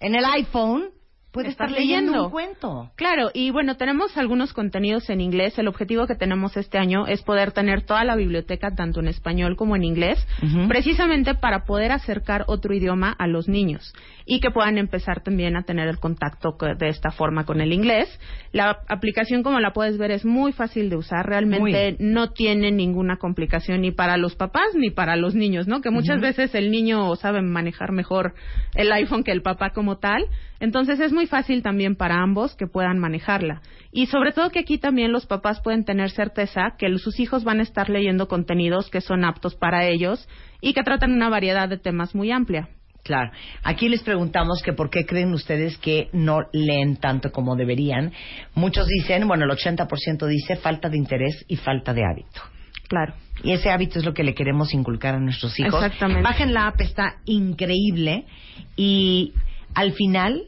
en 0.00 0.16
el 0.16 0.24
iPhone, 0.24 0.90
puede 1.32 1.48
estar, 1.48 1.70
leyendo. 1.70 2.26
un 2.26 2.30
cuento. 2.30 2.90
Claro, 2.96 3.30
y 3.32 3.50
bueno, 3.50 3.76
tenemos 3.76 4.16
algunos 4.16 4.52
contenidos 4.52 5.08
en 5.10 5.20
inglés. 5.20 5.58
El 5.58 5.68
objetivo 5.68 6.06
que 6.06 6.14
tenemos 6.14 6.56
este 6.56 6.78
año 6.78 7.06
es 7.06 7.22
poder 7.22 7.52
tener 7.52 7.82
toda 7.82 8.04
la 8.04 8.16
biblioteca, 8.16 8.74
tanto 8.74 9.00
en 9.00 9.08
español 9.08 9.56
como 9.56 9.76
en 9.76 9.84
inglés, 9.84 10.24
precisamente 10.68 11.34
para 11.34 11.64
poder 11.64 11.92
acercar 11.92 12.44
otro 12.46 12.74
idioma 12.74 13.14
a 13.18 13.26
los 13.26 13.48
niños 13.48 13.92
y 14.24 14.40
que 14.40 14.50
puedan 14.50 14.78
empezar 14.78 15.22
también 15.22 15.56
a 15.56 15.62
tener 15.62 15.88
el 15.88 15.98
contacto 15.98 16.56
de 16.78 16.88
esta 16.88 17.10
forma 17.10 17.44
con 17.44 17.60
el 17.60 17.72
inglés. 17.72 18.08
La 18.52 18.78
aplicación, 18.88 19.42
como 19.42 19.60
la 19.60 19.72
puedes 19.72 19.98
ver, 19.98 20.10
es 20.10 20.24
muy 20.24 20.52
fácil 20.52 20.90
de 20.90 20.96
usar. 20.96 21.26
Realmente 21.26 21.96
no 21.98 22.30
tiene 22.30 22.70
ninguna 22.70 23.16
complicación 23.16 23.80
ni 23.80 23.90
para 23.90 24.16
los 24.16 24.36
papás 24.36 24.74
ni 24.74 24.90
para 24.90 25.16
los 25.16 25.34
niños, 25.34 25.66
¿no? 25.66 25.80
Que 25.80 25.90
muchas 25.90 26.20
veces 26.20 26.54
el 26.54 26.70
niño 26.70 27.16
sabe 27.16 27.42
manejar 27.42 27.92
mejor 27.92 28.34
el 28.74 28.92
iPhone 28.92 29.24
que 29.24 29.32
el 29.32 29.42
papá 29.42 29.70
como 29.70 29.98
tal. 29.98 30.26
Entonces 30.60 31.00
es 31.00 31.12
muy 31.12 31.21
fácil 31.26 31.62
también 31.62 31.96
para 31.96 32.22
ambos 32.22 32.54
que 32.54 32.66
puedan 32.66 32.98
manejarla. 32.98 33.62
Y 33.90 34.06
sobre 34.06 34.32
todo 34.32 34.50
que 34.50 34.60
aquí 34.60 34.78
también 34.78 35.12
los 35.12 35.26
papás 35.26 35.60
pueden 35.60 35.84
tener 35.84 36.10
certeza 36.10 36.74
que 36.78 36.88
sus 36.98 37.20
hijos 37.20 37.44
van 37.44 37.60
a 37.60 37.62
estar 37.62 37.90
leyendo 37.90 38.28
contenidos 38.28 38.90
que 38.90 39.00
son 39.00 39.24
aptos 39.24 39.54
para 39.54 39.86
ellos 39.86 40.28
y 40.60 40.72
que 40.72 40.82
tratan 40.82 41.12
una 41.12 41.28
variedad 41.28 41.68
de 41.68 41.78
temas 41.78 42.14
muy 42.14 42.30
amplia. 42.30 42.68
Claro. 43.02 43.32
Aquí 43.64 43.88
les 43.88 44.02
preguntamos 44.02 44.62
que 44.62 44.72
por 44.72 44.88
qué 44.88 45.04
creen 45.04 45.32
ustedes 45.34 45.76
que 45.78 46.08
no 46.12 46.42
leen 46.52 46.96
tanto 46.96 47.32
como 47.32 47.56
deberían. 47.56 48.12
Muchos 48.54 48.86
dicen, 48.86 49.26
bueno, 49.26 49.44
el 49.44 49.50
80% 49.50 50.26
dice 50.26 50.56
falta 50.56 50.88
de 50.88 50.98
interés 50.98 51.44
y 51.48 51.56
falta 51.56 51.92
de 51.92 52.02
hábito. 52.04 52.40
Claro. 52.88 53.14
Y 53.42 53.52
ese 53.52 53.70
hábito 53.70 53.98
es 53.98 54.04
lo 54.04 54.14
que 54.14 54.22
le 54.22 54.34
queremos 54.34 54.72
inculcar 54.72 55.16
a 55.16 55.18
nuestros 55.18 55.58
hijos. 55.58 55.82
Exactamente. 55.82 56.22
Bajen 56.22 56.54
la 56.54 56.68
app, 56.68 56.80
está 56.80 57.16
increíble. 57.24 58.26
Y 58.76 59.32
al 59.74 59.92
final, 59.92 60.44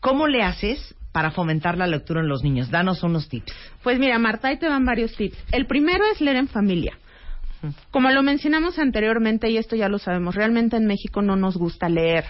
¿cómo 0.00 0.26
le 0.26 0.42
haces 0.42 0.94
para 1.12 1.30
fomentar 1.30 1.76
la 1.76 1.86
lectura 1.86 2.20
en 2.20 2.28
los 2.28 2.42
niños? 2.42 2.70
Danos 2.70 3.02
unos 3.02 3.28
tips. 3.28 3.52
Pues 3.82 3.98
mira, 3.98 4.18
Marta, 4.18 4.48
ahí 4.48 4.58
te 4.58 4.68
van 4.68 4.84
varios 4.84 5.14
tips. 5.16 5.36
El 5.52 5.66
primero 5.66 6.04
es 6.12 6.20
leer 6.20 6.36
en 6.36 6.48
familia. 6.48 6.98
Como 7.90 8.10
lo 8.10 8.22
mencionamos 8.22 8.78
anteriormente, 8.78 9.50
y 9.50 9.58
esto 9.58 9.76
ya 9.76 9.88
lo 9.88 9.98
sabemos, 9.98 10.34
realmente 10.34 10.76
en 10.76 10.86
México 10.86 11.20
no 11.20 11.36
nos 11.36 11.56
gusta 11.56 11.88
leer. 11.88 12.24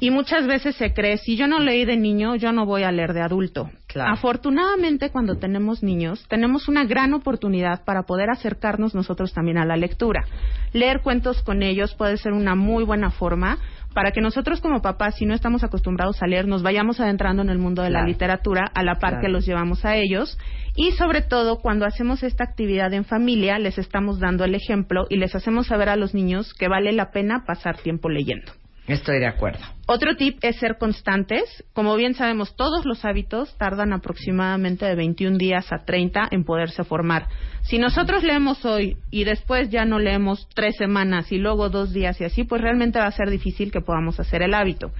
Y 0.00 0.12
muchas 0.12 0.46
veces 0.46 0.76
se 0.76 0.94
cree, 0.94 1.16
si 1.18 1.36
yo 1.36 1.48
no 1.48 1.58
leí 1.58 1.84
de 1.84 1.96
niño, 1.96 2.36
yo 2.36 2.52
no 2.52 2.64
voy 2.64 2.84
a 2.84 2.92
leer 2.92 3.12
de 3.14 3.20
adulto. 3.20 3.68
Claro. 3.88 4.12
Afortunadamente, 4.12 5.10
cuando 5.10 5.38
tenemos 5.38 5.82
niños, 5.82 6.24
tenemos 6.28 6.68
una 6.68 6.84
gran 6.84 7.14
oportunidad 7.14 7.84
para 7.84 8.04
poder 8.04 8.30
acercarnos 8.30 8.94
nosotros 8.94 9.32
también 9.32 9.58
a 9.58 9.64
la 9.64 9.76
lectura. 9.76 10.24
Leer 10.72 11.00
cuentos 11.02 11.42
con 11.42 11.64
ellos 11.64 11.94
puede 11.94 12.16
ser 12.16 12.32
una 12.32 12.54
muy 12.54 12.84
buena 12.84 13.10
forma 13.10 13.58
para 13.98 14.12
que 14.12 14.20
nosotros 14.20 14.60
como 14.60 14.80
papás, 14.80 15.16
si 15.16 15.26
no 15.26 15.34
estamos 15.34 15.64
acostumbrados 15.64 16.22
a 16.22 16.28
leer, 16.28 16.46
nos 16.46 16.62
vayamos 16.62 17.00
adentrando 17.00 17.42
en 17.42 17.50
el 17.50 17.58
mundo 17.58 17.82
de 17.82 17.90
la 17.90 18.04
literatura 18.04 18.70
a 18.72 18.84
la 18.84 19.00
par 19.00 19.14
Claro. 19.14 19.22
que 19.22 19.28
los 19.28 19.44
llevamos 19.44 19.84
a 19.84 19.96
ellos. 19.96 20.38
Y 20.76 20.92
sobre 20.92 21.20
todo, 21.20 21.56
cuando 21.56 21.84
hacemos 21.84 22.22
esta 22.22 22.44
actividad 22.44 22.94
en 22.94 23.04
familia, 23.04 23.58
les 23.58 23.76
estamos 23.76 24.20
dando 24.20 24.44
el 24.44 24.54
ejemplo 24.54 25.06
y 25.10 25.16
les 25.16 25.34
hacemos 25.34 25.66
saber 25.66 25.88
a 25.88 25.96
los 25.96 26.14
niños 26.14 26.54
que 26.54 26.68
vale 26.68 26.92
la 26.92 27.10
pena 27.10 27.42
pasar 27.44 27.78
tiempo 27.78 28.08
leyendo. 28.08 28.52
Estoy 28.88 29.18
de 29.18 29.26
acuerdo. 29.26 29.60
Otro 29.86 30.16
tip 30.16 30.38
es 30.40 30.56
ser 30.56 30.78
constantes. 30.78 31.64
Como 31.74 31.94
bien 31.94 32.14
sabemos, 32.14 32.56
todos 32.56 32.86
los 32.86 33.04
hábitos 33.04 33.56
tardan 33.58 33.92
aproximadamente 33.92 34.86
de 34.86 34.94
21 34.94 35.36
días 35.36 35.70
a 35.72 35.84
30 35.84 36.28
en 36.30 36.44
poderse 36.44 36.84
formar. 36.84 37.26
Si 37.62 37.78
nosotros 37.78 38.24
leemos 38.24 38.64
hoy 38.64 38.96
y 39.10 39.24
después 39.24 39.68
ya 39.68 39.84
no 39.84 39.98
leemos 39.98 40.48
tres 40.54 40.76
semanas 40.76 41.30
y 41.32 41.36
luego 41.36 41.68
dos 41.68 41.92
días 41.92 42.18
y 42.20 42.24
así, 42.24 42.44
pues 42.44 42.62
realmente 42.62 42.98
va 42.98 43.06
a 43.06 43.12
ser 43.12 43.28
difícil 43.28 43.70
que 43.70 43.82
podamos 43.82 44.18
hacer 44.20 44.42
el 44.42 44.54
hábito. 44.54 44.90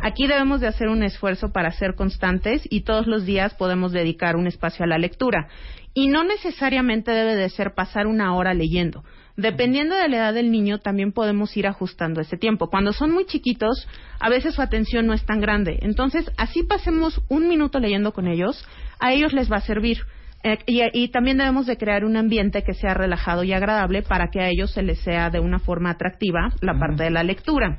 Aquí 0.00 0.26
debemos 0.26 0.60
de 0.60 0.66
hacer 0.66 0.88
un 0.88 1.02
esfuerzo 1.02 1.50
para 1.50 1.70
ser 1.70 1.94
constantes 1.94 2.62
y 2.70 2.82
todos 2.82 3.06
los 3.06 3.24
días 3.24 3.54
podemos 3.54 3.92
dedicar 3.92 4.36
un 4.36 4.46
espacio 4.46 4.84
a 4.84 4.88
la 4.88 4.98
lectura. 4.98 5.48
Y 5.94 6.08
no 6.08 6.22
necesariamente 6.22 7.12
debe 7.12 7.34
de 7.34 7.48
ser 7.48 7.72
pasar 7.74 8.06
una 8.06 8.34
hora 8.34 8.52
leyendo. 8.52 9.04
Dependiendo 9.38 9.94
de 9.94 10.08
la 10.08 10.16
edad 10.16 10.34
del 10.34 10.50
niño, 10.50 10.78
también 10.78 11.12
podemos 11.12 11.56
ir 11.56 11.68
ajustando 11.68 12.20
ese 12.20 12.36
tiempo. 12.36 12.70
Cuando 12.70 12.92
son 12.92 13.12
muy 13.12 13.24
chiquitos, 13.24 13.86
a 14.18 14.28
veces 14.28 14.56
su 14.56 14.62
atención 14.62 15.06
no 15.06 15.14
es 15.14 15.24
tan 15.24 15.40
grande. 15.40 15.78
Entonces, 15.82 16.28
así 16.36 16.64
pasemos 16.64 17.22
un 17.28 17.46
minuto 17.46 17.78
leyendo 17.78 18.12
con 18.12 18.26
ellos, 18.26 18.66
a 18.98 19.12
ellos 19.12 19.32
les 19.32 19.48
va 19.50 19.58
a 19.58 19.60
servir. 19.60 19.98
Eh, 20.42 20.58
y, 20.66 20.82
y 20.92 21.08
también 21.10 21.38
debemos 21.38 21.66
de 21.66 21.76
crear 21.76 22.04
un 22.04 22.16
ambiente 22.16 22.64
que 22.64 22.74
sea 22.74 22.94
relajado 22.94 23.44
y 23.44 23.52
agradable 23.52 24.02
para 24.02 24.26
que 24.28 24.40
a 24.40 24.48
ellos 24.48 24.72
se 24.72 24.82
les 24.82 24.98
sea 25.02 25.30
de 25.30 25.38
una 25.38 25.60
forma 25.60 25.90
atractiva 25.90 26.50
la 26.60 26.76
parte 26.76 27.04
de 27.04 27.10
la 27.10 27.22
lectura. 27.22 27.78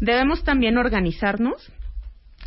Debemos 0.00 0.44
también 0.44 0.78
organizarnos. 0.78 1.72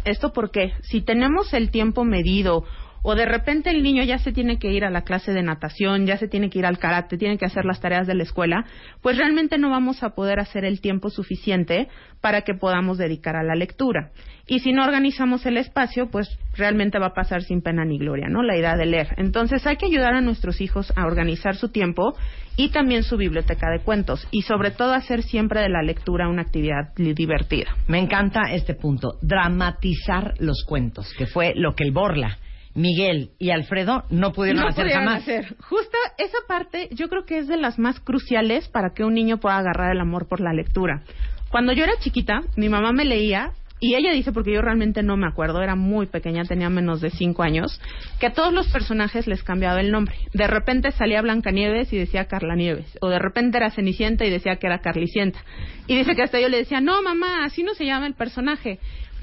Esto 0.06 0.32
porque 0.32 0.72
si 0.84 1.02
tenemos 1.02 1.54
el 1.54 1.72
tiempo 1.72 2.06
medido 2.06 2.64
o 3.04 3.16
de 3.16 3.26
repente 3.26 3.70
el 3.70 3.84
niño 3.84 4.04
ya 4.04 4.18
se 4.18 4.32
tiene 4.32 4.58
que 4.58 4.72
ir 4.72 4.86
a 4.86 4.90
la 4.90 5.04
clase 5.04 5.34
de 5.34 5.44
natación, 5.44 6.08
ya 6.08 6.18
se 6.18 6.28
tiene 6.28 6.50
que 6.50 6.60
ir 6.60 6.66
al 6.66 6.80
karate, 6.80 7.18
tiene 7.18 7.38
que 7.38 7.46
hacer 7.46 7.66
las 7.66 7.80
tareas 7.80 8.08
de 8.08 8.16
la 8.16 8.24
escuela, 8.24 8.66
pues 9.02 9.18
realmente 9.18 9.58
no 9.58 9.70
vamos 9.70 10.02
a 10.04 10.12
poder 10.12 10.40
hacer 10.40 10.66
el 10.66 10.82
tiempo 10.82 11.10
suficiente 11.10 11.90
para 12.22 12.42
que 12.42 12.54
podamos 12.54 12.98
dedicar 12.98 13.36
a 13.36 13.44
la 13.44 13.56
lectura. 13.56 14.12
Y 14.48 14.60
si 14.60 14.74
no 14.74 14.84
organizamos 14.84 15.46
el 15.46 15.58
espacio, 15.58 16.10
pues 16.10 16.28
realmente 16.56 17.00
va 17.00 17.08
a 17.08 17.14
pasar 17.14 17.44
sin 17.44 17.62
pena 17.62 17.86
ni 17.86 17.98
gloria, 17.98 18.28
¿no? 18.30 18.44
La 18.44 18.58
idea 18.58 18.76
de 18.76 18.86
leer. 18.86 19.10
Entonces 19.18 19.66
hay 19.68 19.78
que 19.78 19.86
ayudar 19.86 20.16
a 20.16 20.22
nuestros 20.22 20.60
hijos 20.60 20.92
a 20.96 21.06
organizar 21.06 21.56
su 21.56 21.70
tiempo 21.70 22.14
y 22.56 22.70
también 22.70 23.04
su 23.04 23.18
biblioteca 23.18 23.70
de 23.70 23.80
cuentos 23.80 24.28
y 24.32 24.44
sobre 24.44 24.72
todo 24.72 24.94
hacer 24.94 25.24
siempre 25.24 25.62
de 25.62 25.70
la 25.70 25.82
lectura 25.82 26.30
una 26.30 26.42
actividad 26.42 26.94
divertida. 26.96 27.76
Me 27.88 28.00
encanta 28.00 28.42
este 28.52 28.76
punto, 28.76 29.18
dramatizar 29.22 30.36
los 30.40 30.64
cuentos, 30.66 31.14
que 31.18 31.26
fue 31.26 31.54
lo 31.56 31.74
que 31.74 31.84
el 31.84 31.92
Borla, 31.92 32.38
Miguel 32.76 33.32
y 33.40 33.52
Alfredo 33.52 34.04
no 34.10 34.32
pudieron 34.32 34.62
no 34.62 34.68
hacer 34.68 34.86
pudieron 34.86 35.06
jamás. 35.06 35.24
hacer. 35.24 35.56
Justo 35.60 35.98
esa 36.18 36.38
parte 36.48 36.90
yo 36.92 37.08
creo 37.08 37.26
que 37.26 37.38
es 37.38 37.48
de 37.48 37.58
las 37.58 37.78
más 37.80 38.00
cruciales 38.00 38.68
para 38.70 38.94
que 38.94 39.04
un 39.04 39.14
niño 39.14 39.38
pueda 39.38 39.58
agarrar 39.58 39.92
el 39.92 40.00
amor 40.02 40.28
por 40.28 40.40
la 40.42 40.54
lectura. 40.54 41.04
Cuando 41.52 41.74
yo 41.74 41.84
era 41.84 42.00
chiquita, 42.00 42.42
mi 42.56 42.70
mamá 42.70 42.92
me 42.92 43.06
leía 43.06 43.52
y 43.80 43.96
ella 43.96 44.14
dice, 44.14 44.32
porque 44.32 44.54
yo 44.54 44.62
realmente 44.62 45.04
no 45.04 45.18
me 45.18 45.28
acuerdo, 45.28 45.62
era 45.62 45.76
muy 45.76 46.06
pequeña, 46.06 46.46
tenía 46.46 46.70
menos 46.70 47.02
de 47.02 47.10
cinco 47.10 47.44
años, 47.44 47.82
que 48.20 48.28
a 48.28 48.34
todos 48.34 48.54
los 48.54 48.68
personajes 48.72 49.28
les 49.28 49.44
cambiaba 49.44 49.82
el 49.82 49.92
nombre. 49.92 50.16
De 50.34 50.48
repente 50.48 50.92
salía 50.92 51.22
Blancanieves 51.22 51.92
y 51.92 51.98
decía 51.98 52.26
Carla 52.26 52.56
Nieves, 52.56 52.98
o 53.02 53.10
de 53.10 53.20
repente 53.20 53.58
era 53.58 53.72
Cenicienta 53.72 54.26
y 54.26 54.30
decía 54.30 54.56
que 54.56 54.68
era 54.68 54.80
Carlicienta. 54.80 55.40
Y 55.88 55.98
dice 55.98 56.16
que 56.16 56.24
hasta 56.24 56.40
yo 56.40 56.48
le 56.48 56.58
decía, 56.58 56.80
no 56.80 57.02
mamá, 57.02 57.44
así 57.44 57.64
no 57.64 57.74
se 57.74 57.86
llama 57.86 58.08
el 58.08 58.14
personaje. 58.14 58.80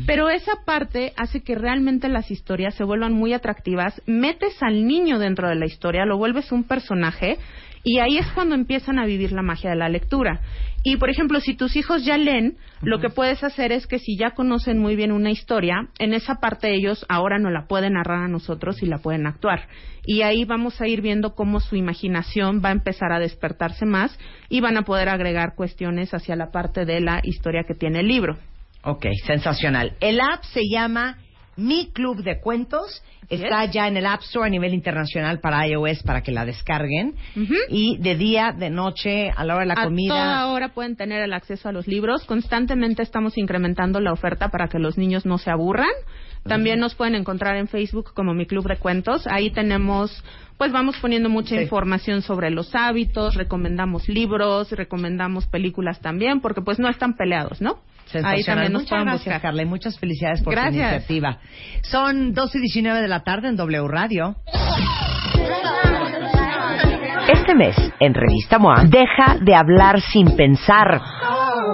Pero 0.06 0.30
esa 0.30 0.52
parte 0.64 1.12
hace 1.16 1.42
que 1.42 1.54
realmente 1.54 2.08
las 2.08 2.30
historias 2.30 2.74
se 2.74 2.84
vuelvan 2.84 3.12
muy 3.12 3.32
atractivas, 3.32 4.00
metes 4.06 4.62
al 4.62 4.86
niño 4.86 5.18
dentro 5.18 5.48
de 5.48 5.56
la 5.56 5.66
historia, 5.66 6.04
lo 6.04 6.16
vuelves 6.16 6.52
un 6.52 6.64
personaje 6.64 7.38
y 7.82 7.98
ahí 7.98 8.18
es 8.18 8.26
cuando 8.32 8.54
empiezan 8.54 8.98
a 8.98 9.06
vivir 9.06 9.32
la 9.32 9.42
magia 9.42 9.70
de 9.70 9.76
la 9.76 9.88
lectura. 9.88 10.40
Y 10.82 10.96
por 10.96 11.10
ejemplo, 11.10 11.40
si 11.40 11.54
tus 11.54 11.76
hijos 11.76 12.04
ya 12.04 12.16
leen, 12.16 12.56
lo 12.80 13.00
que 13.00 13.10
puedes 13.10 13.44
hacer 13.44 13.70
es 13.70 13.86
que 13.86 13.98
si 13.98 14.16
ya 14.16 14.30
conocen 14.30 14.78
muy 14.78 14.96
bien 14.96 15.12
una 15.12 15.30
historia, 15.30 15.88
en 15.98 16.14
esa 16.14 16.36
parte 16.36 16.72
ellos 16.72 17.04
ahora 17.08 17.38
no 17.38 17.50
la 17.50 17.66
pueden 17.66 17.94
narrar 17.94 18.24
a 18.24 18.28
nosotros 18.28 18.82
y 18.82 18.86
la 18.86 18.98
pueden 18.98 19.26
actuar. 19.26 19.68
Y 20.06 20.22
ahí 20.22 20.46
vamos 20.46 20.80
a 20.80 20.88
ir 20.88 21.02
viendo 21.02 21.34
cómo 21.34 21.60
su 21.60 21.76
imaginación 21.76 22.62
va 22.64 22.70
a 22.70 22.72
empezar 22.72 23.12
a 23.12 23.18
despertarse 23.18 23.84
más 23.84 24.18
y 24.48 24.60
van 24.60 24.78
a 24.78 24.82
poder 24.82 25.10
agregar 25.10 25.54
cuestiones 25.54 26.14
hacia 26.14 26.36
la 26.36 26.50
parte 26.50 26.86
de 26.86 27.00
la 27.00 27.20
historia 27.22 27.64
que 27.68 27.74
tiene 27.74 28.00
el 28.00 28.08
libro. 28.08 28.38
Ok, 28.82 29.06
sensacional. 29.26 29.96
El 30.00 30.20
app 30.20 30.42
se 30.44 30.62
llama 30.70 31.18
Mi 31.60 31.90
Club 31.92 32.22
de 32.22 32.40
Cuentos. 32.40 33.02
Está 33.28 33.64
ya 33.66 33.86
en 33.86 33.96
el 33.96 34.06
App 34.06 34.22
Store 34.22 34.48
a 34.48 34.50
nivel 34.50 34.74
internacional 34.74 35.38
para 35.38 35.64
iOS 35.68 36.02
para 36.02 36.22
que 36.22 36.32
la 36.32 36.44
descarguen. 36.44 37.14
Y 37.68 37.96
de 37.98 38.16
día, 38.16 38.52
de 38.52 38.70
noche, 38.70 39.30
a 39.30 39.44
la 39.44 39.54
hora 39.54 39.62
de 39.62 39.68
la 39.68 39.74
a 39.74 39.84
comida. 39.84 40.14
toda 40.14 40.46
hora 40.48 40.68
pueden 40.70 40.96
tener 40.96 41.22
el 41.22 41.32
acceso 41.32 41.68
a 41.68 41.72
los 41.72 41.86
libros. 41.86 42.24
Constantemente 42.24 43.02
estamos 43.02 43.38
incrementando 43.38 44.00
la 44.00 44.12
oferta 44.12 44.48
para 44.48 44.68
que 44.68 44.80
los 44.80 44.98
niños 44.98 45.26
no 45.26 45.38
se 45.38 45.50
aburran. 45.50 45.90
También 46.44 46.80
nos 46.80 46.94
pueden 46.94 47.14
encontrar 47.14 47.56
en 47.56 47.68
Facebook 47.68 48.12
como 48.14 48.32
mi 48.34 48.46
club 48.46 48.66
de 48.66 48.76
cuentos. 48.76 49.26
Ahí 49.26 49.50
tenemos, 49.50 50.24
pues 50.56 50.72
vamos 50.72 50.96
poniendo 50.98 51.28
mucha 51.28 51.56
Sí. 51.56 51.62
información 51.62 52.22
sobre 52.22 52.50
los 52.50 52.74
hábitos, 52.74 53.34
recomendamos 53.34 54.08
libros, 54.08 54.70
recomendamos 54.72 55.46
películas 55.46 56.00
también, 56.00 56.40
porque 56.40 56.62
pues 56.62 56.78
no 56.78 56.88
están 56.88 57.14
peleados, 57.16 57.60
¿no? 57.60 57.78
Ahí 58.24 58.42
también 58.42 58.72
nos 58.72 58.82
Muchas 58.82 58.88
pueden 58.90 59.04
gracias, 59.04 59.24
buscar. 59.26 59.40
Carla, 59.42 59.62
y 59.62 59.66
muchas 59.66 59.98
felicidades 60.00 60.42
por 60.42 60.52
tu 60.54 60.60
Gracias. 60.60 60.92
iniciativa. 60.92 61.38
Son 61.82 62.32
12 62.34 62.58
y 62.58 62.60
19 62.62 63.00
de 63.02 63.08
la 63.08 63.20
tarde 63.22 63.48
en 63.48 63.56
W 63.56 63.86
Radio. 63.86 64.34
Este 67.32 67.54
mes, 67.54 67.76
en 68.00 68.14
Revista 68.14 68.58
MOA, 68.58 68.84
deja 68.88 69.36
de 69.40 69.54
hablar 69.54 70.00
sin 70.00 70.34
pensar. 70.36 71.00